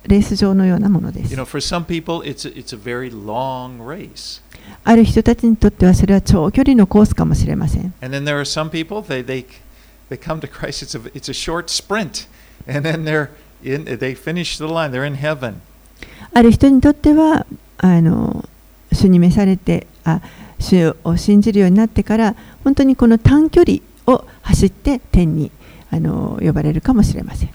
[0.07, 1.45] レース場のようなもので You す know,。
[1.45, 4.43] for some people, it's a, it's a very long race.
[4.85, 7.93] ある人たちにとってはそれは長距離のコースかもしれません。
[16.33, 17.47] ある人にとっては
[17.79, 18.49] あの
[18.93, 20.21] に召されてあ、
[20.59, 25.51] 主を信じるようになってから、本当にこの短距離を走って天に
[25.91, 27.51] あの呼ばれるかもしれません。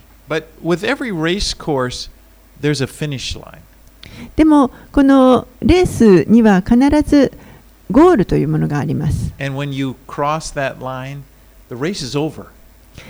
[4.36, 7.32] でもこのレースには必ず
[7.92, 9.34] ゴールというものがあります。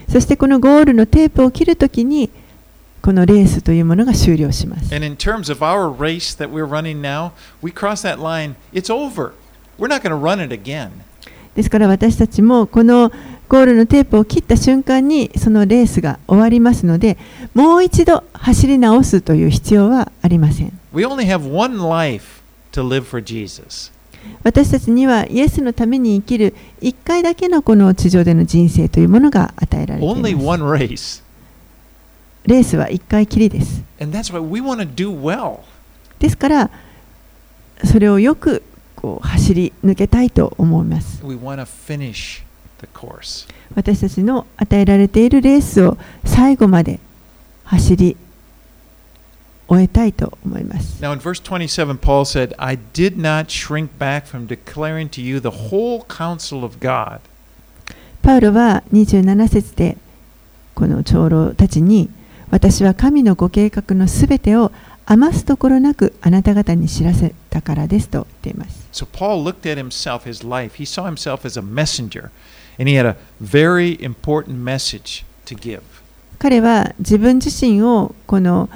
[0.09, 2.29] そしてこのゴールのテープを切るときに
[3.01, 4.93] このレースというものが終了します。
[11.55, 13.11] ですから私たちもこの
[13.49, 17.17] ゴールのテープを切った瞬間にそのレースが終わりますので
[17.53, 20.80] もう一度走り直すという必要はありません。
[20.93, 22.41] We only have one life
[22.73, 23.91] to live for Jesus.
[24.43, 31.23] 私たちにはイエスのために生きる一回だけのこの地上での人生というものが与えられています one race.
[32.45, 35.59] レースは一回きりです And that's why we want to do well.
[36.19, 36.71] ですから
[37.83, 38.61] それをよく
[38.95, 42.43] こう走り抜けたいと思います We want to finish
[42.79, 43.47] the course.
[43.75, 46.99] 私たちの与えられているレースを最後まで
[47.63, 48.17] 走り
[49.71, 55.39] 終えたいと思います Now, in verse 27, Paul said, I did not shrink back from declaring to you
[55.39, 57.21] the whole counsel of God.
[58.21, 59.97] パウロは27節で
[60.75, 62.09] この長老たちに
[62.49, 64.73] 私は神のご計画のすべてを
[65.05, 68.89] 余すところなくあなた方に知らせたからですと言っています。
[68.91, 70.75] So, Paul looked at himself, his life.
[70.75, 72.29] He saw himself as a messenger,
[72.77, 75.81] and he had a very important message to give.
[76.39, 78.69] 彼は自分自身をこの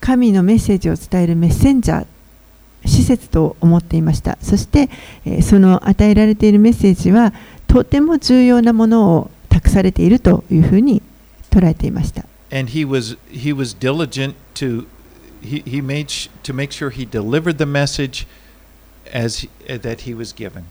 [0.00, 2.06] 神のメッセージを伝えるメッセンジャー、
[2.86, 4.38] 施設と思っていました。
[4.40, 4.88] そして、
[5.24, 7.32] えーその与えられているメッセージは
[7.66, 11.02] とても重要なものを託されているというふうに
[11.50, 12.24] 捉えていました。
[12.52, 14.86] And he was he was diligent to
[15.42, 16.06] he, he made
[16.42, 18.26] to make sure he delivered the message
[19.12, 20.62] as he, uh, that he was given.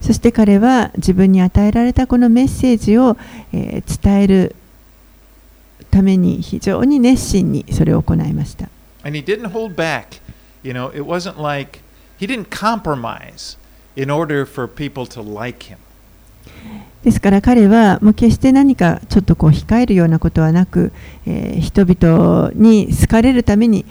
[0.00, 3.16] そして彼は自分に与えられたこのメッセージを、
[3.52, 4.56] えー伝える
[5.90, 8.68] ために非常に熱心にそれを行いました。
[17.04, 20.92] ですから彼はもう決して何かちょっとこう控えるようなことはなく、
[21.26, 23.84] えー、人々に好かれるために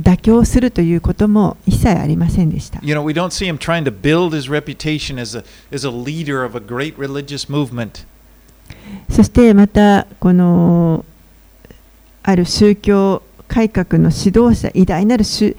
[0.00, 2.80] 妥協するということも一切ありませんでした。
[9.10, 11.04] そしてまたこの
[12.22, 15.56] ある宗教改革の指導者偉大なる指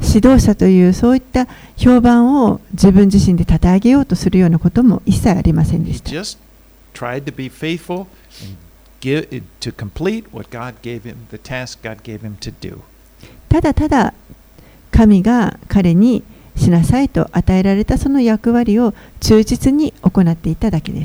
[0.00, 6.10] 導者というそういった評判を自分自身で立て上げようとするようなことも一切ありませんでした。
[13.48, 14.14] ただただ
[14.90, 16.22] 神が彼に
[16.56, 21.04] しなさいと与えられたその役割を忠実に行っていただけで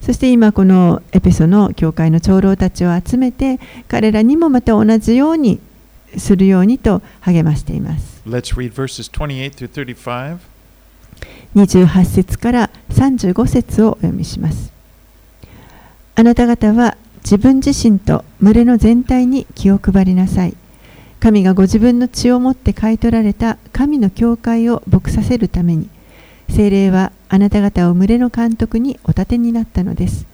[0.00, 5.60] そして今このエペソの教会の長老たちを集めて彼らにもまた同じように
[6.16, 8.22] するようにと励ましています。
[11.54, 14.72] 28節から35節をお読みします。
[16.14, 20.56] あなた方は自分自身と群れの全体に気を配りなさい。
[21.20, 25.88] 神がご自分の血をもって買い取られた神の教会を牧させるために、
[26.48, 30.26] 精霊はあなた方を群れの監督にお立てになったのです。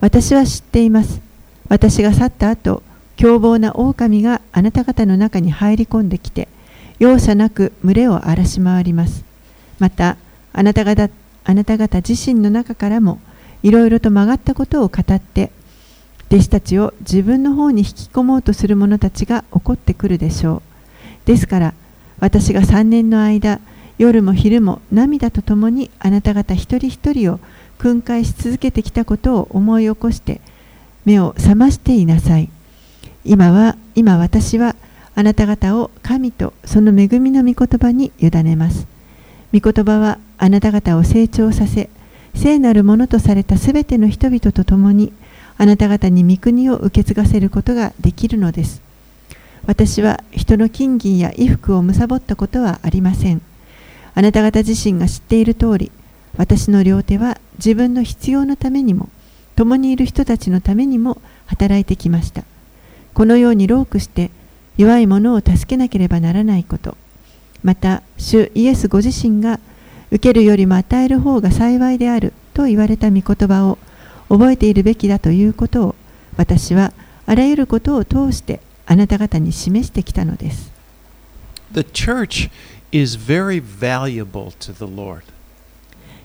[0.00, 1.20] 私は知っています。
[1.68, 2.82] 私が去った後
[3.16, 6.48] 凶暴な狼があなた方の中に入り込んできて
[6.98, 9.24] 容赦なく群れを荒らし回ります。
[9.78, 10.16] また
[10.52, 11.08] あなた方
[11.44, 13.20] あなた方自身の中からも
[13.62, 15.52] いろいろと曲がったことを語って
[16.30, 20.62] 弟子たちを自分の方に引き込もうとする者たちが起こってくるでしょ
[21.24, 21.26] う。
[21.26, 21.74] ですから
[22.20, 23.60] 私が3年の間
[23.98, 27.40] 夜も昼も涙とともにあなた方一人一人を
[27.78, 30.40] 訓戒し続けてきたことを思い起こして
[31.04, 32.48] 目を覚ましていなさい。
[33.24, 34.76] 今は今私は
[35.16, 38.86] あなた方を神とその恵みの御言葉に委ねます。
[39.52, 41.90] 御言葉はあなた方を成長させ
[42.34, 45.12] 聖なるものとされたすべての人々と共に
[45.60, 48.80] あなた方に御国を受け継がせることができるのです。
[49.66, 53.42] 私は人の金銀や衣服を貪ったことはありません。
[54.14, 55.92] あなた方自身が知っている通り
[56.38, 59.10] 私の両手は自分の必要のためにも
[59.54, 62.44] 共にいる人たちのためにも働いてきました。
[63.12, 64.30] このようにロークして
[64.78, 66.96] 弱い者を助けなければならないこと。
[67.62, 69.60] また主イエスご自身が
[70.10, 73.76] 受けるよりも与える方が幸いであると言われた御言葉を
[74.30, 75.94] 覚えているべきだということを
[76.36, 76.92] 私は
[77.26, 80.70] あらゆることを通してあなた方に示してきたのです。
[81.72, 82.50] The church
[82.92, 85.22] is very valuable to the Lord.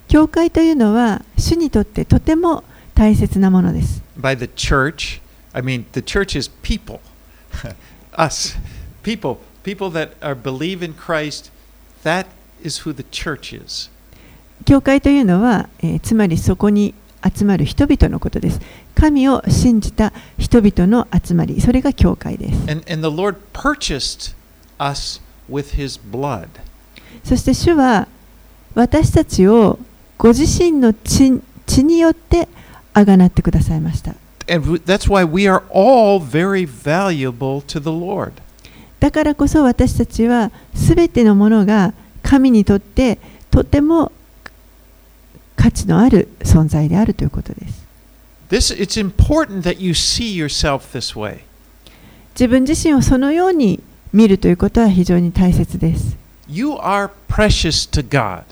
[0.07, 4.03] 教会というのは主にとってとても大切なものです。
[4.19, 5.19] By the church,
[5.51, 6.99] I mean the church is people.
[8.17, 8.55] Us,
[9.03, 11.51] people, people that are believe in Christ,
[12.03, 12.27] that
[12.63, 13.89] is who the church is.
[14.63, 16.93] 教会というのは、えー、つまりそこに
[17.25, 18.59] 集まる人々のことです。
[18.93, 22.71] 神を信じた人々の集まり、それが教会です。
[22.71, 24.35] And, and the Lord purchased
[24.77, 26.47] us with his blood.
[27.23, 28.07] そして主は
[28.73, 29.79] 私たちを
[30.17, 32.47] ご自身の血血によって
[32.93, 34.15] あがなってくださいました。
[34.47, 38.33] And that's why we are all very valuable to the Lord.
[38.99, 43.19] だからこそ私たちはすべてのものが神にとって
[43.51, 44.11] とても
[45.55, 47.85] 価値のある存在であるということです。
[48.49, 51.39] This, it's important that you see yourself this way.
[52.33, 53.81] 自分自身をそのように
[54.13, 56.17] 見るということは非常に大切です。
[56.47, 58.43] You are precious to God.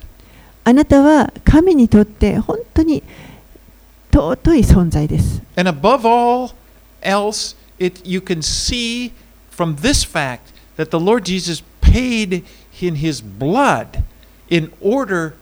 [0.63, 3.03] あなたは神にとって本当に
[4.11, 5.41] 尊い存在です。
[5.55, 6.53] And above all
[7.01, 9.11] else, it, you can see
[9.51, 12.43] from this fact that the Lord Jesus paid
[12.81, 14.03] in his blood
[14.49, 15.33] in order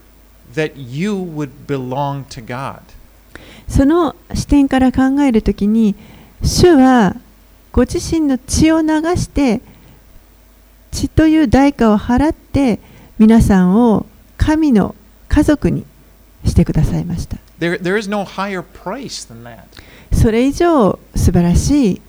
[0.56, 2.82] that you would belong to God.
[3.68, 5.96] その視点から考えるときに、
[6.44, 7.16] 主は
[7.72, 9.62] ご自身の血を流して
[10.92, 12.80] 血という代価を払って
[13.18, 14.06] 皆さんを
[14.38, 14.96] 神の
[15.30, 15.86] 家族に
[16.46, 17.38] してくださいました。
[17.60, 19.64] There, there is no higher price than that.
[20.12, 22.02] それ以上素晴らしい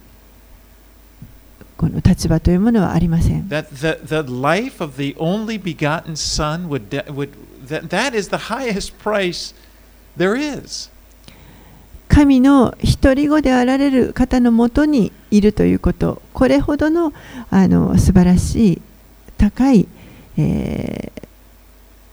[1.76, 3.48] この立場というものはありません。
[3.48, 7.30] That the, the life of the only begotten Son would, would
[7.68, 9.54] that, that is the highest price
[10.16, 10.90] there is.
[12.08, 17.12] 神の独り子であられる方のもとにいるということ、これほどの
[17.50, 18.82] あの素晴らしい
[19.38, 19.88] 高い、
[20.36, 21.28] えー、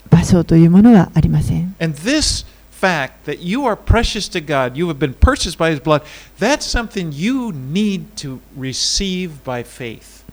[0.10, 1.76] 場所というものはありません。
[1.82, 6.02] And this fact that you are precious to God, you have been purchased by His blood,
[6.40, 10.24] that's something you need to receive by faith.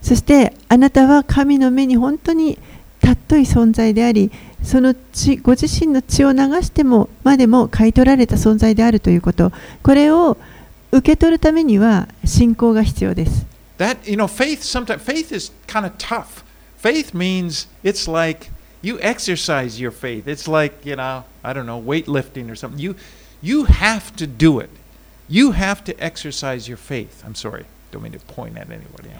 [0.00, 2.56] そしてあなたは神の目に本当に
[3.02, 4.30] 尊い存在であり、
[4.62, 9.52] その血ご自身の血を流してもまでも買い取られた存在であるということ、
[9.82, 10.36] これを
[10.90, 13.46] 受け取るためには信仰が必要です。
[13.78, 16.44] That, you know, faith, sometimes, faith is kind of tough.
[16.80, 18.50] Faith means it's like
[18.82, 20.26] you exercise your faith.
[20.26, 22.78] It's like, you know, I don't know, weightlifting or something.
[22.78, 22.96] You,
[23.40, 24.70] you have to do it.
[25.28, 27.22] You have to exercise your faith.
[27.24, 27.66] I'm sorry.
[27.92, 29.10] Don't mean to point at anybody.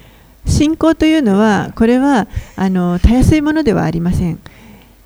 [0.47, 2.27] 信仰というのは、これは
[2.57, 4.41] あのたやすいものではありません。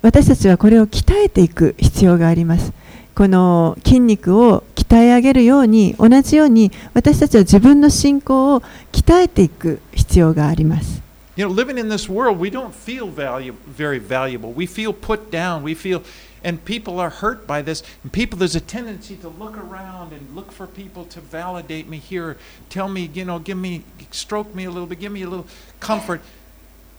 [0.03, 2.73] 私たちはこれを鍛えていく必要があります。
[3.15, 11.01] この筋肉を鍛え上げるように、同じように私たちは自分の信仰を鍛えていく必要があります。
[11.37, 14.53] You know, living in this world, we don't feel value, very valuable.
[14.53, 15.63] We feel put down.
[15.63, 16.01] We feel,
[16.43, 17.81] and people are hurt by this.
[18.03, 21.99] And people, there's a tendency to look around and look for people to validate me
[21.99, 22.35] here,
[22.69, 25.47] tell me, you know, give me, stroke me a little bit, give me a little
[25.79, 26.19] comfort.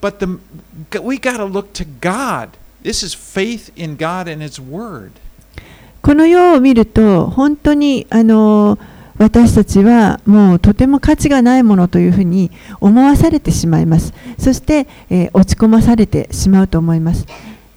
[0.00, 0.40] But the,
[1.02, 2.56] we got to look to God.
[2.84, 5.12] This is faith in God and His Word.
[6.02, 8.78] この世を見ると本当にあの
[9.16, 12.50] 私たちはもうとても価値がないものというふうに
[12.82, 14.12] 思わされてしまいます。
[14.38, 17.24] そして、えー、落ち込まされてしまうと思います。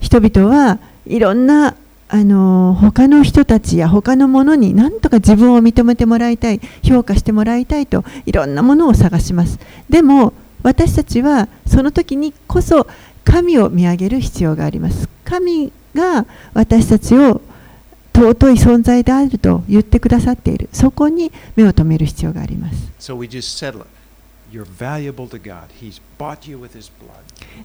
[0.02, 1.76] 人々はいろんな
[2.10, 10.32] あの他の人たちや他のものに何とか自分を認めてもらいたい評価してもらいたいといろんなものを探しますでも
[10.64, 12.88] 私たちはその時にこそ
[13.28, 15.10] 神を見上げる必要があります。
[15.26, 17.42] 神が私たちを
[18.14, 20.70] 尊い存在であると言ってくださっている。
[20.72, 22.90] そこに目を留める必要があります。
[23.00, 23.18] So.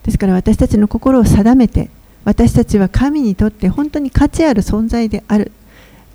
[0.02, 1.90] ですから私たちの心を定めて
[2.24, 5.52] 私たちは神にとって本当に価値ある存在である。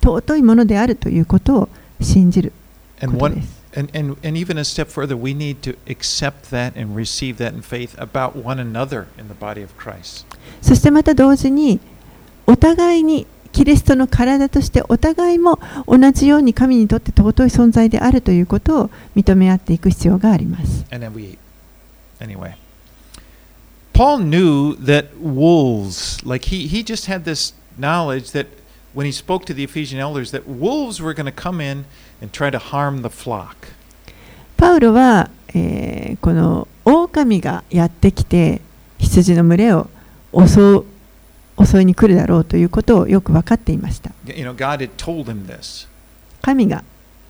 [0.02, 1.68] 尊いものであるということを
[2.02, 2.52] 信じる
[3.00, 7.53] ことです and, and, and even a step further, we need to accept that and receive that
[7.53, 10.25] in faith about one another in the body of Christ.
[10.61, 11.79] そしてまた同時に
[12.45, 20.85] お互いにキリストの体としてお互いも同じように神にとって尊い存在であるということを認め合っていく必要があります。
[20.91, 21.37] And then we
[22.19, 22.55] anyway.
[23.93, 28.47] Paul knew that wolves, like he, he just had this knowledge that
[28.93, 31.85] when he spoke to the Ephesian elders, that wolves were going to come in
[32.20, 33.56] And try to harm the flock.
[34.56, 38.60] パウロは、えーこの狼がやってきて
[38.98, 39.88] 羊の群れを
[40.32, 40.84] 襲う
[41.64, 44.12] 襲いに来るだろうということをよく分かっていました。
[44.26, 45.86] You know.
[46.40, 46.84] 神が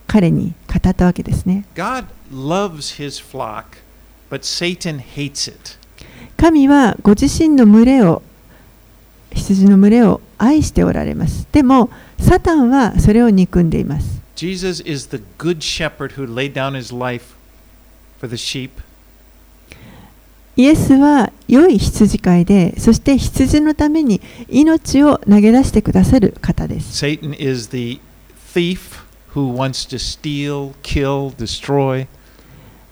[0.06, 1.64] 彼に語ったわけですね。
[1.74, 3.64] God loves his flock,
[4.30, 5.78] but Satan hates it.
[6.36, 8.22] 神はご自身の群れを
[9.32, 11.46] 羊の群れを愛しておられます。
[11.52, 14.17] でもサタンはそれを憎んでいます。
[20.54, 26.98] イエスは良い羊飼いで、そして羊のために命を投げ出してくださる方です。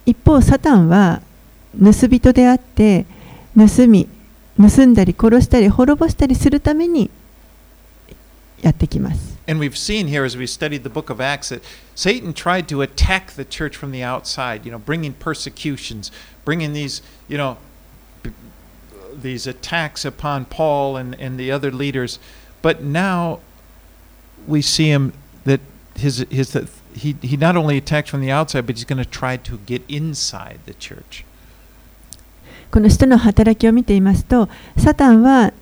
[0.05, 1.21] 一方サタンは
[1.81, 3.05] 盗人であって、
[3.55, 4.09] 盗み、
[4.57, 7.09] 盗んだり殺したり滅ぼしたりするために
[8.62, 9.38] やってきます。
[9.46, 11.62] And we've seen here as we studied the book of Acts that
[11.96, 16.12] Satan tried to attack the church from the outside, you know, bringing persecutions,
[16.44, 17.56] bringing these, you know,
[18.22, 18.30] b-
[19.20, 22.20] these attacks upon Paul and, and the other leaders.
[22.62, 23.40] But now
[24.46, 25.12] we see him
[25.44, 25.60] that
[25.96, 29.10] his, his, that he, he not only attacks from the outside, but he's going to
[29.10, 31.24] try to get inside the church.
[32.70, 34.48] この人の働きを見ていますと、
[34.78, 35.52] サタンは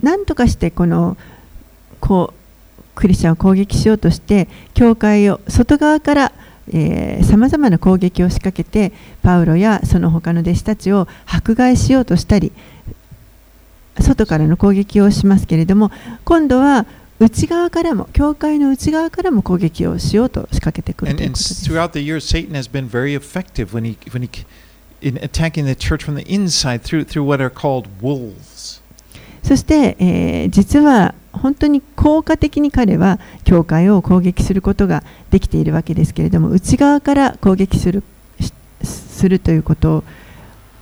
[0.00, 1.16] 何とかしてこの
[1.98, 2.35] こう
[2.97, 6.31] クリスチャンを攻撃しようとして教会を外側から
[7.23, 8.91] さまざな攻撃を仕掛けて
[9.21, 12.51] パウロやその他の弟子たちを迫害しようとしたり
[13.99, 15.91] 外からの攻撃をしますけれども
[16.25, 16.85] 今度は
[17.19, 21.71] 内側からも教会の内側からも攻撃をしようと仕掛けてくるということです。
[24.99, 26.15] In attacking the church from
[29.43, 38.03] そして、え、実は本当に効果的に彼は教会を攻撃することができているわけですけれども内側から攻撃する
[38.39, 40.03] しするということ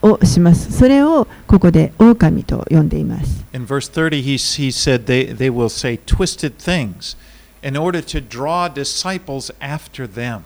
[0.02, 0.72] をします。
[0.72, 3.46] それをここで狼と呼んでいます。
[3.54, 7.18] In verse 30, he, he said they, they will say twisted things
[7.64, 10.42] in order to draw disciples after them.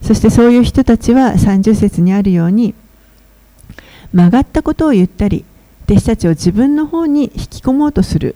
[0.00, 2.74] そしてそういう人たちは30節にあるように
[4.12, 5.44] 曲がったことを言ったり
[5.84, 8.34] 弟子たちを自分の方に引き込もうとする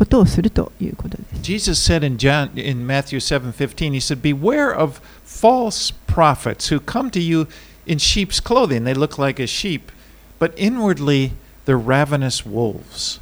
[0.00, 6.80] ことをするということです Jesus said in, John, in Matthew 7:15, he said, Beware of false prophets who
[6.80, 7.46] come to you
[7.86, 8.84] in sheep's clothing.
[8.84, 9.92] They look like a sheep,
[10.38, 11.32] but inwardly
[11.66, 13.20] they're ravenous wolves.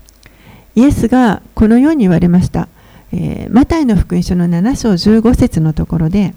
[0.77, 2.69] イエスがこのように言われました。
[3.13, 6.35] えーマタイの福音書の7章15節のところで、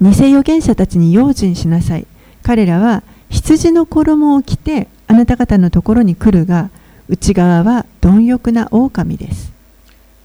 [0.00, 2.06] 偽預言者たちに用心しなさい。
[2.44, 6.70] 彼らは羊の衣を着てあなた方のところに来るが、
[7.08, 9.52] 内側は貪欲な狼です。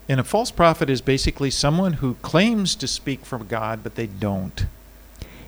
[0.10, 4.10] And a false prophet is basically someone who claims to speak from God, but they
[4.20, 4.68] don't.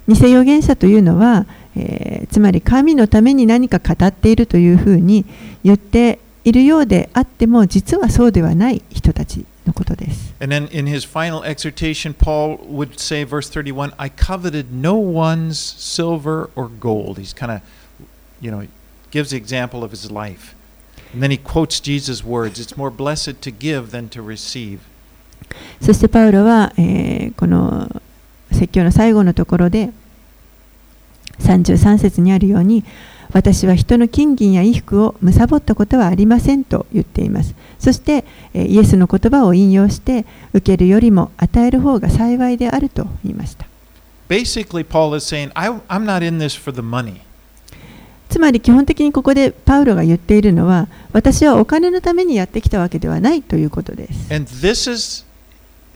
[0.08, 5.26] 偽預言者というのは、えーつまり神のために何か語っているというふうに
[5.64, 10.34] 言っているようであっても、実はそうではない人たちのことです。
[10.40, 16.50] And then in his final exhortation, Paul would say, verse 31, I coveted no one's silver
[16.56, 17.18] or gold.
[17.18, 17.62] He's kind of,
[18.40, 18.68] you know,
[19.12, 20.56] gives the example of his life.
[21.14, 24.80] And then he quotes Jesus' words It's more blessed to give than to receive.
[25.82, 27.90] そしてパウロは、えーこの
[28.52, 29.92] 説教の最後のところで
[31.40, 32.84] 33節にあるように
[33.34, 43.66] 私は人の金銀や衣服を貪ったことはありませんと言っていますそして、えーイエスの言葉を引用して受けるよりも与える方が幸いであると言いました
[44.28, 47.22] Basically, Paul is saying, I, I'm not in this for the money.
[48.32, 54.34] つまり基本的にここでパウロが言っているのは私はお金のためにやってきたわけではないということです。
[54.34, 55.26] And this is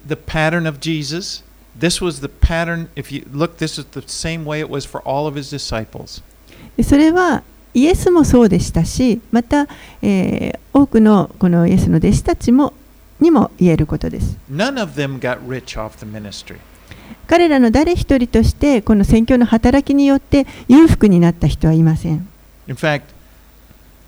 [0.06, 1.44] the pattern of Jesus.
[1.80, 2.90] This was the pattern.
[2.96, 6.22] If you look, this is the same way it was for all of his disciples.
[6.76, 9.68] でそれはイエスもそうでしたしまた、
[10.02, 12.74] えー多くのこのイエスの弟子たちも
[13.22, 14.38] にも言えることです。
[14.52, 16.58] None of them got rich off the ministry.
[17.26, 22.28] 彼らの誰一人としてこの宣教の働きによって裕福になった人はいません。
[22.68, 23.02] In fact,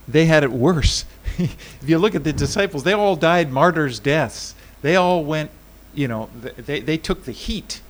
[0.10, 1.06] they had it worse.
[1.38, 4.56] if you look at the disciples, they all died martyrs' deaths.
[4.82, 5.50] They all went,
[5.94, 6.30] you know,
[6.66, 7.82] they, they took the heat.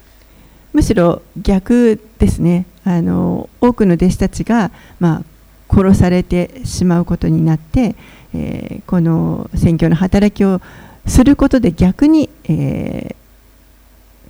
[0.73, 4.69] むしろ逆ですねあの多くの弟子たちが、
[4.99, 5.23] ま
[5.69, 7.95] あ、殺されてしまうことになって、
[8.33, 10.61] えーこの宣教の働きを
[11.05, 13.15] することで逆に、えー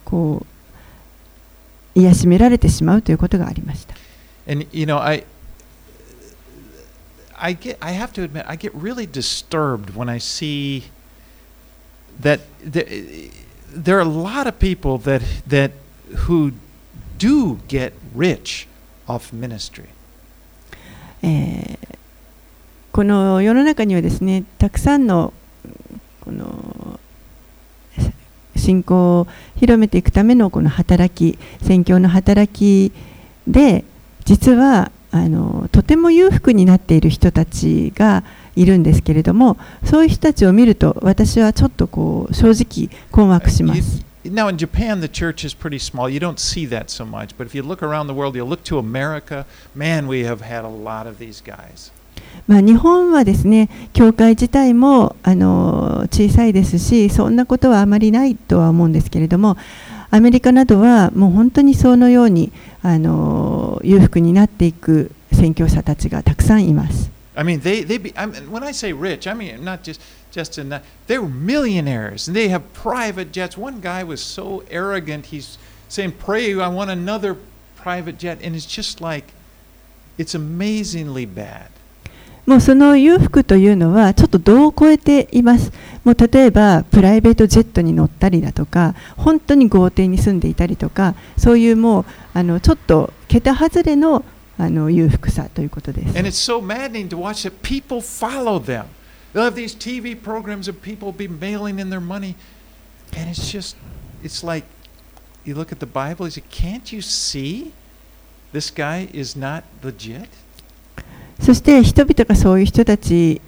[0.05, 0.56] こう
[1.97, 3.95] 癒しめられてしまうということがありました。
[4.49, 5.25] And you know, I
[7.35, 10.83] I get I have to admit I get really disturbed when I see
[12.21, 13.31] that the,
[13.73, 15.71] there are a lot of people that that
[16.27, 16.53] who
[17.17, 18.67] do get rich
[19.07, 19.89] off ministry.
[21.23, 21.97] えー
[22.97, 25.31] この世の中にはですねたくさんの
[26.21, 26.99] この
[28.57, 32.91] 信仰を広めていくためのこの働き宣教の働き
[33.47, 33.83] で
[34.25, 38.23] 実はあのとても裕福になっている人たちが
[38.55, 44.05] いるんですけれどもそういう人たちを見ると私はちょっとこう正直困惑します。
[44.25, 46.09] Now in Japan the church is pretty small.
[46.09, 48.63] You don't see that so much, but if you look around the world, you look
[48.65, 51.91] to America, man, we have had a lot of these guys.
[52.45, 59.57] まあ、日本はですね教会自体もあの小さいですしそんなことはあまりないとは思うんですけれども
[60.09, 67.11] アメリカなどはもう本当にそのようにあの裕福になっていく宣教者たちがたくさんいます。
[67.35, 68.13] I mean, they they be.
[68.15, 71.29] I mean, when I say rich, I mean not just just in that they were
[71.29, 73.55] millionaires and they have private jets.
[73.55, 75.27] One guy was so arrogant.
[75.27, 77.37] He's saying, "Pray, I want another
[77.75, 79.33] private jet," and it's just like
[80.17, 81.69] it's amazingly bad.
[82.47, 85.73] もうその裕福というのはちょっと度を超えています。
[86.05, 94.23] もう例えばプライベートジェットに乗ったりだとか本当に豪邸に住んでいたりとかそういうもうあのちょっと桁外れの
[94.57, 96.17] あの裕福さということです。
[96.17, 98.85] And it's so maddening to watch that people follow them.
[99.33, 102.35] They'll have these TV programs of people be mailing in their money,
[103.13, 103.75] and it's just
[104.23, 104.65] it's like
[105.43, 106.25] you look at the Bible.
[106.25, 107.73] You say, "Can't you see
[108.53, 110.29] this guy is not legit?"
[111.39, 113.41] そして人々がそういう人たち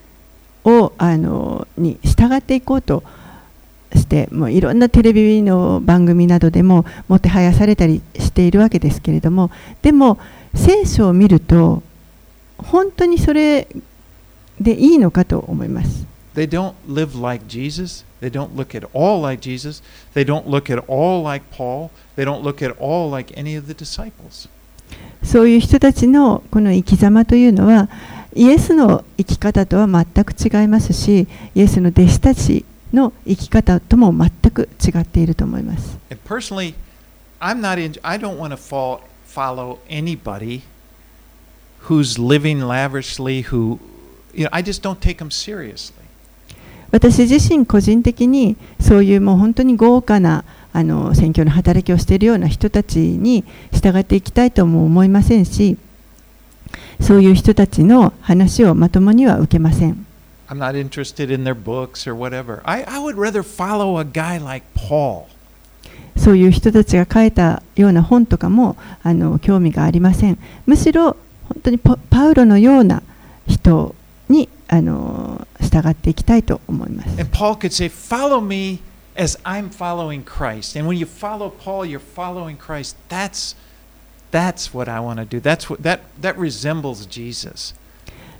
[0.64, 3.02] をあのに従っていこうと
[3.94, 9.50] してもういろんなテレビの番組などでももてはやされたりしているわけですけれども
[9.82, 10.18] でも
[10.54, 11.82] 聖書を見ると
[12.58, 13.66] 本当にそれ
[14.60, 16.06] でいいのかと思います。
[16.34, 18.04] They don't live like Jesus.
[18.20, 19.82] They don't look at all like Jesus.
[20.14, 21.90] They don't look at all like Paul.
[22.16, 24.48] They don't look at all like any of the disciples.
[25.22, 27.88] そういう人たちのこの生き様というのは、
[28.34, 35.98] イエスの生き方とは全く違いますし、イエスの弟子たちの生き方とも全く違っていると思います。
[46.90, 55.76] 私自身個人的にそういうもう本当に豪華なあの選挙の働きをしているような人たちに従っていきたいとも思いませんし
[57.00, 60.06] そういう人たちの話をまともには受けません
[60.48, 62.60] I'm not interested in their books or whatever.
[62.64, 65.26] I, I would rather follow a guy like Paul.
[66.16, 71.16] そういう人たちが書いたような本とかもあの興味がありませんむしろ
[71.48, 73.02] 本当にパパウロのような
[73.46, 73.94] 人
[74.28, 78.80] にあの従っていきたいと思います And Paul could say, Follow me
[79.20, 80.76] as I'm following Christ.
[80.76, 82.96] And when you follow Paul, you're following Christ.
[83.08, 83.54] That's
[84.30, 85.40] that's what I want to do.
[85.40, 87.74] That's what that that resembles Jesus.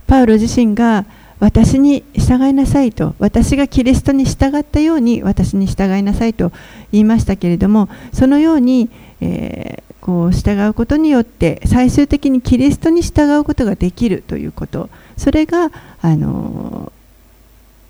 [0.06, 1.04] パウロ自身が
[1.38, 6.50] 私に従いなさいと私がキリストに従ったように私に従いなさいと
[6.90, 15.70] 言いましたけれどもそのように、えーこう従うことによって最終的にキリストに従うことができるということそれが、
[16.00, 16.90] あの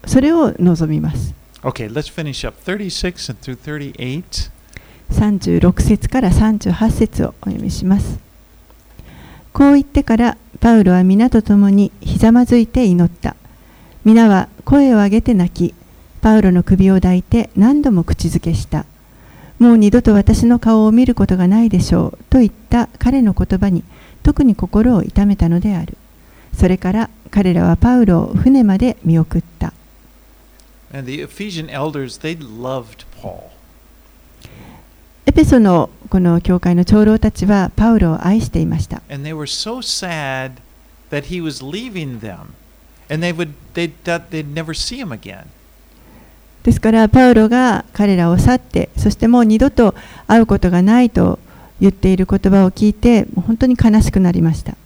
[0.07, 4.51] それを望みます Okay, let's finish up 36 and through 38.
[5.11, 8.19] 36節から38節をお読みします
[9.53, 13.37] こう言ってからパウロは皆と共にひざまずいて祈った
[14.05, 15.75] 皆は声を上げて泣き
[16.23, 18.87] パウロの首を抱いて何度も口づけした
[19.59, 23.85] もう二度と私の顔を見ることがないでしょうと言った彼の言葉に
[24.23, 25.99] 特に心を痛めたのである
[26.55, 29.75] それから彼らはパウロを船まで見送った
[35.25, 39.01] エペソのこの教会の長老たちはパウロを愛していました。
[46.65, 49.95] ですから、パウロが彼らを去って、そしてもう二度と
[50.27, 51.39] 会うことがないと
[51.81, 54.77] 言っている言葉を聞いて、本当に悲しくなりました。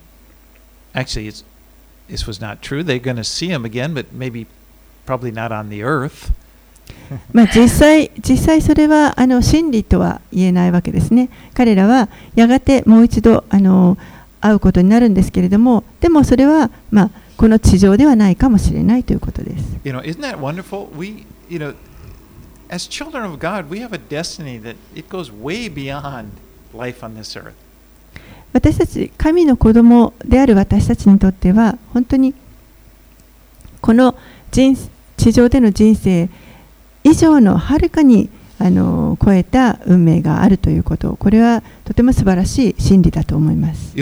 [7.32, 11.28] まあ実,際実際それはあの真理とは言えないわけですね。
[11.54, 13.98] 彼らはやがてもう一度あの
[14.40, 19.78] 会うことになるんですけれども、でもそれはまあこの地上ではないかもしれないということです。
[28.52, 32.34] 私たち神の子供である私たちにとっては本当に
[33.80, 34.14] この
[35.16, 36.28] 地上での人生
[37.02, 43.98] 以上のはるかにあの超えた運命があるということこれはとても素晴らしい真理だと思います。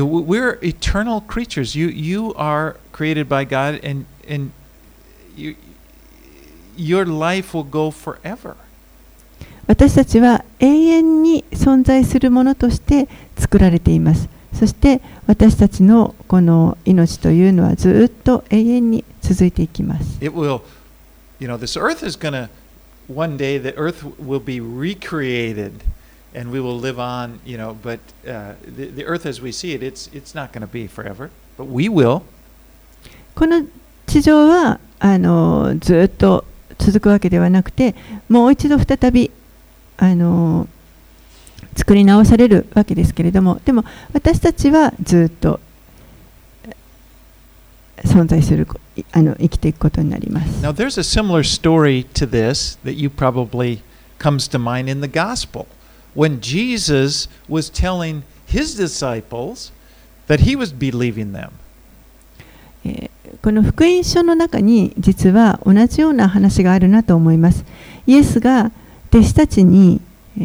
[9.67, 14.29] 私たちは永遠に存在するものとして作られています。
[14.53, 20.19] そして私たちのこの命というのはずっと永遠に続いていきます。
[33.35, 33.65] この
[34.07, 36.45] 地上はあのずっと
[36.79, 37.95] 続くわけではなくて、
[38.29, 39.31] もう一度再び
[39.97, 40.69] あの。
[41.77, 45.61] 作り直されるわけですけれどもでも私たちはずっと
[48.05, 48.66] 存在する
[49.12, 50.62] あの生きていくことになります。
[50.62, 53.81] Now, there's a similar story to this that you probably
[54.18, 55.66] comes to mind in the gospel.
[56.14, 59.73] When Jesus was telling his disciples
[60.27, 61.51] that he was believing them.
[62.85, 63.11] えー
[63.41, 67.64] この福音書の中に実は同じような話があるなと思います。
[68.07, 68.70] イエスが
[69.09, 70.01] 弟子たちに、
[70.39, 70.43] え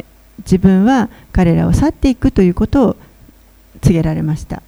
[0.00, 0.04] ー
[0.38, 2.96] 自分は彼らを去っていくということを
[3.80, 4.62] 告げられました。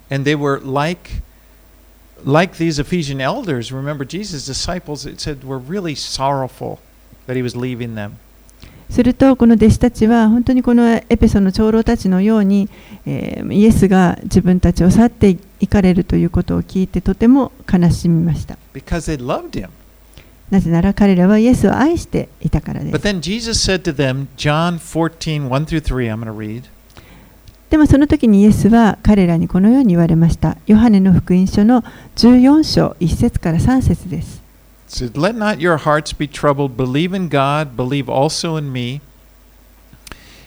[8.88, 12.68] すると、この弟子たちは本当にこのエペソの長老たちのように、
[13.04, 18.56] イエスが自分たちを去っていかれるということを聞いてとても悲しみました。
[20.49, 23.03] なぜなら彼らはイエスを愛していたからで But す。
[23.07, 26.63] then Jesus said to them, John 14, 1 through 3, I'm going to read.
[27.69, 30.57] でもその時にイエスは彼らにこのように言われました。
[30.67, 31.83] ヨハネの福音書の
[32.17, 34.41] 14章1節から3節です。
[34.89, 36.75] It said, Let not your hearts be troubled.
[36.75, 38.99] Believe in God, believe also in me.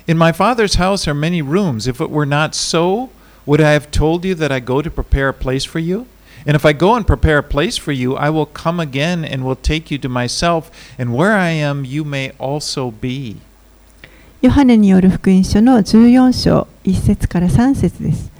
[0.06, 1.88] In my Father's house are many rooms.
[1.88, 3.08] If it were not so,
[3.46, 6.06] would I have told you that I go to prepare a place for you?
[6.45, 9.43] And if I go and prepare a place for you, I will come again and
[9.43, 13.37] will take you to myself, and where I am, you may also be.
[14.41, 18.31] ヨハネによる福音書の14章1節から3節です。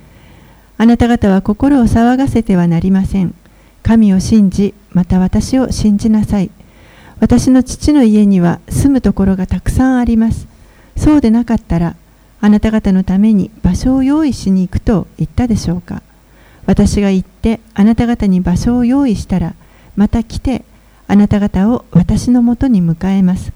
[0.78, 3.36] あなた方は心を騒がせてはなりません。
[3.84, 6.52] 神を信じ、また私を信じなさい。
[7.20, 10.48] 私の父の家には住むところがたくさんあります。
[10.96, 11.98] そうでなかったら、
[12.40, 16.02] あなた方のために場所を用意しに行くと言ったでしょうか。
[16.70, 19.56] 私が行ってあなた方に場所を用意したら、
[19.96, 20.64] また来て
[21.08, 23.52] あなた方を私のもとに迎えます。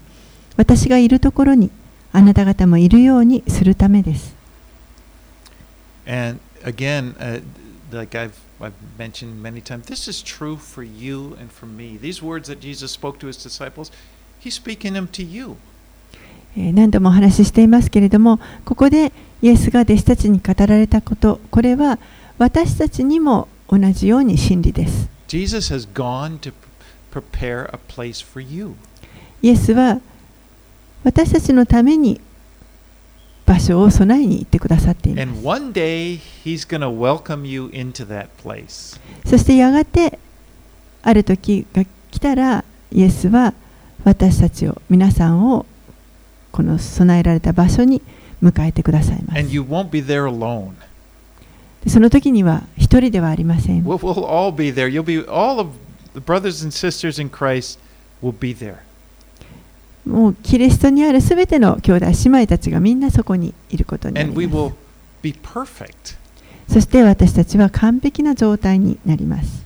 [0.58, 1.70] 私がいるところに
[2.12, 4.36] あなた方もいるようにするためです。
[6.08, 7.44] And again, uh,
[7.92, 12.00] like I've, I've mentioned many times, this is true for you and for me.
[12.02, 13.92] These words that Jesus spoke to his disciples,
[14.44, 15.58] he's speaking them to you.
[16.58, 19.12] えー何度もお話ししていますけれども、ここで
[19.44, 22.00] イエスが弟子たちに語られたこと、これは
[22.44, 25.08] 私たちにも同じように真理です。
[25.30, 26.52] Jesus has gone to
[27.10, 28.76] prepare a place for you.
[29.42, 30.02] イエスは
[31.06, 32.20] 私たちのために
[33.46, 35.46] 場所を備えに行ってくださっていま And す。
[35.48, 39.00] one day he's going to welcome you into that place.
[39.26, 40.20] そしてやがて
[41.02, 43.54] ある時が来たらイエスは
[44.04, 45.66] 私たちを皆さんを
[46.52, 48.02] この備えられた場所に
[48.44, 49.50] 迎えてくださいます And。
[49.50, 50.74] you won't be there alone.
[51.88, 53.84] その時には一人ではありません。
[60.06, 64.36] もうキリストにあるすべての兄弟姉妹たちがみんなそこにいることにります。
[66.68, 69.66] そして私たちは完璧な状態になります。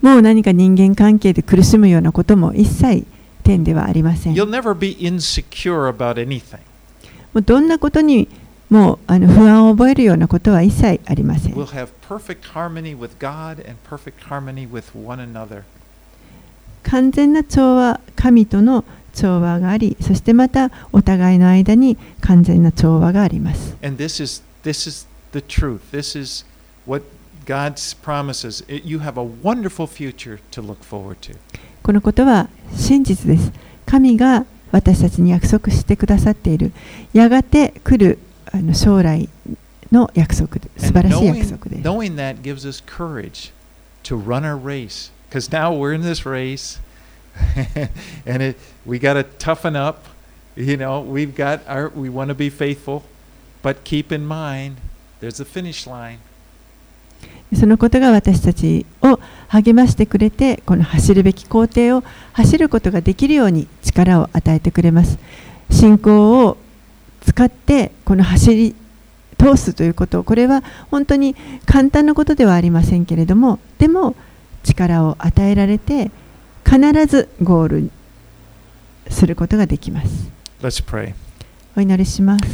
[0.00, 3.06] もう何か人間関係で苦しむようなことも一切
[3.42, 4.34] 天ではありません。
[7.34, 8.28] うどんなことに
[8.70, 11.54] もうあの不安を覚えるようなことは一切ありません。
[11.54, 15.62] We'll have perfect harmony with God and perfect harmony with one another.
[16.84, 23.76] 完全な調和、神との調和があり、そしてまたお互いの間に完全な調和があります。
[23.82, 25.80] And this is this is the truth.
[25.92, 26.46] This is
[26.86, 27.04] what
[27.46, 28.64] God's promises.
[28.68, 31.36] You have a wonderful future to look forward to.
[31.82, 33.52] このことは真実です。
[33.84, 36.72] 神が私たちに約束してくださっている、
[37.12, 38.18] やがて来る
[38.52, 39.28] あの将来
[39.90, 41.82] の約束で、素晴らしい約束です。
[41.82, 43.52] knowing that gives us courage
[44.04, 45.10] to run our race.
[45.28, 46.80] Because now we're in this race,
[48.26, 50.06] and it, we got to toughen up.
[50.56, 53.04] You know, we've got our, we want to be faithful,
[53.62, 54.78] but keep in mind,
[55.20, 56.18] there's a finish line.
[57.54, 65.18] そのことが私たちを励ましてくれて、この走るべき工程を走ることができるように力を与えてくれます。
[65.70, 66.56] 信仰を
[67.22, 68.74] 使ってこの走り
[69.38, 71.34] 通すということ、これは本当に
[71.66, 74.14] 簡単なことではありませんけれども、でも
[74.62, 76.10] 力を与えられて、
[76.64, 77.90] 必ずゴール
[79.08, 80.30] することができます。
[80.62, 81.14] Let's pray.
[81.76, 82.44] お祈りします。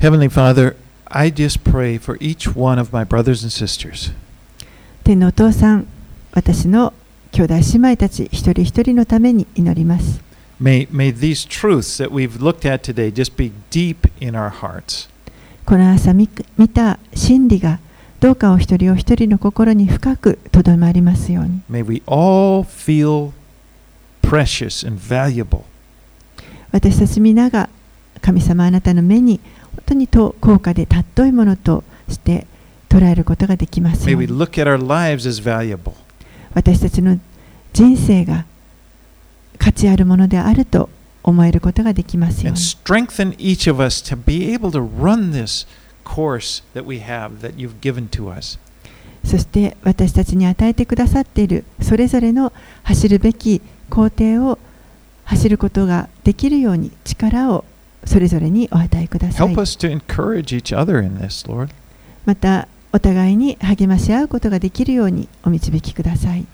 [0.00, 4.12] Heavenly Father, I just pray for each one of my brothers and sisters.
[5.04, 5.86] 天のお父さん、
[6.32, 6.92] 私の
[7.32, 10.20] 兄弟姉妹たち一人一人のために祈ります。
[15.64, 17.78] この朝見た真理が
[18.20, 21.62] どうかお一人お一人の心に深くとどまりますように。
[26.72, 27.68] 私たち皆が
[28.20, 29.40] 神様あなたの目に
[29.76, 32.46] 本当にと高価で尊いものとして
[32.90, 34.04] 捉えることができます。
[36.52, 37.18] 私たちの
[37.72, 38.44] 人生が
[39.58, 40.90] 価値あるものであると
[41.22, 42.52] 思えることができますよ。
[49.24, 54.58] そして私たちに与えてくださっているそれぞれの走るべき工程を
[55.24, 57.64] 走ることができるように力を
[58.04, 59.48] それぞれにお与えください。
[62.24, 66.44] また、お互いに励まし合うことができるようにお導きください。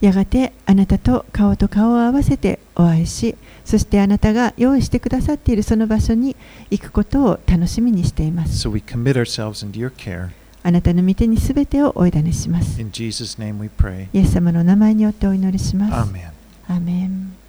[0.00, 6.36] やがてあなたと顔と顔を合わせてお会いし、そしてあなたが用意してくださっているその場所に
[6.70, 8.66] 行くことを楽しみにしています。
[8.66, 10.30] So、we commit ourselves into your care.
[10.62, 12.80] あなたの御手にすべてをお委ねします。
[12.80, 16.10] イエス様の名前によってお祈りします。
[16.10, 16.29] Amen.
[16.70, 17.39] アーメン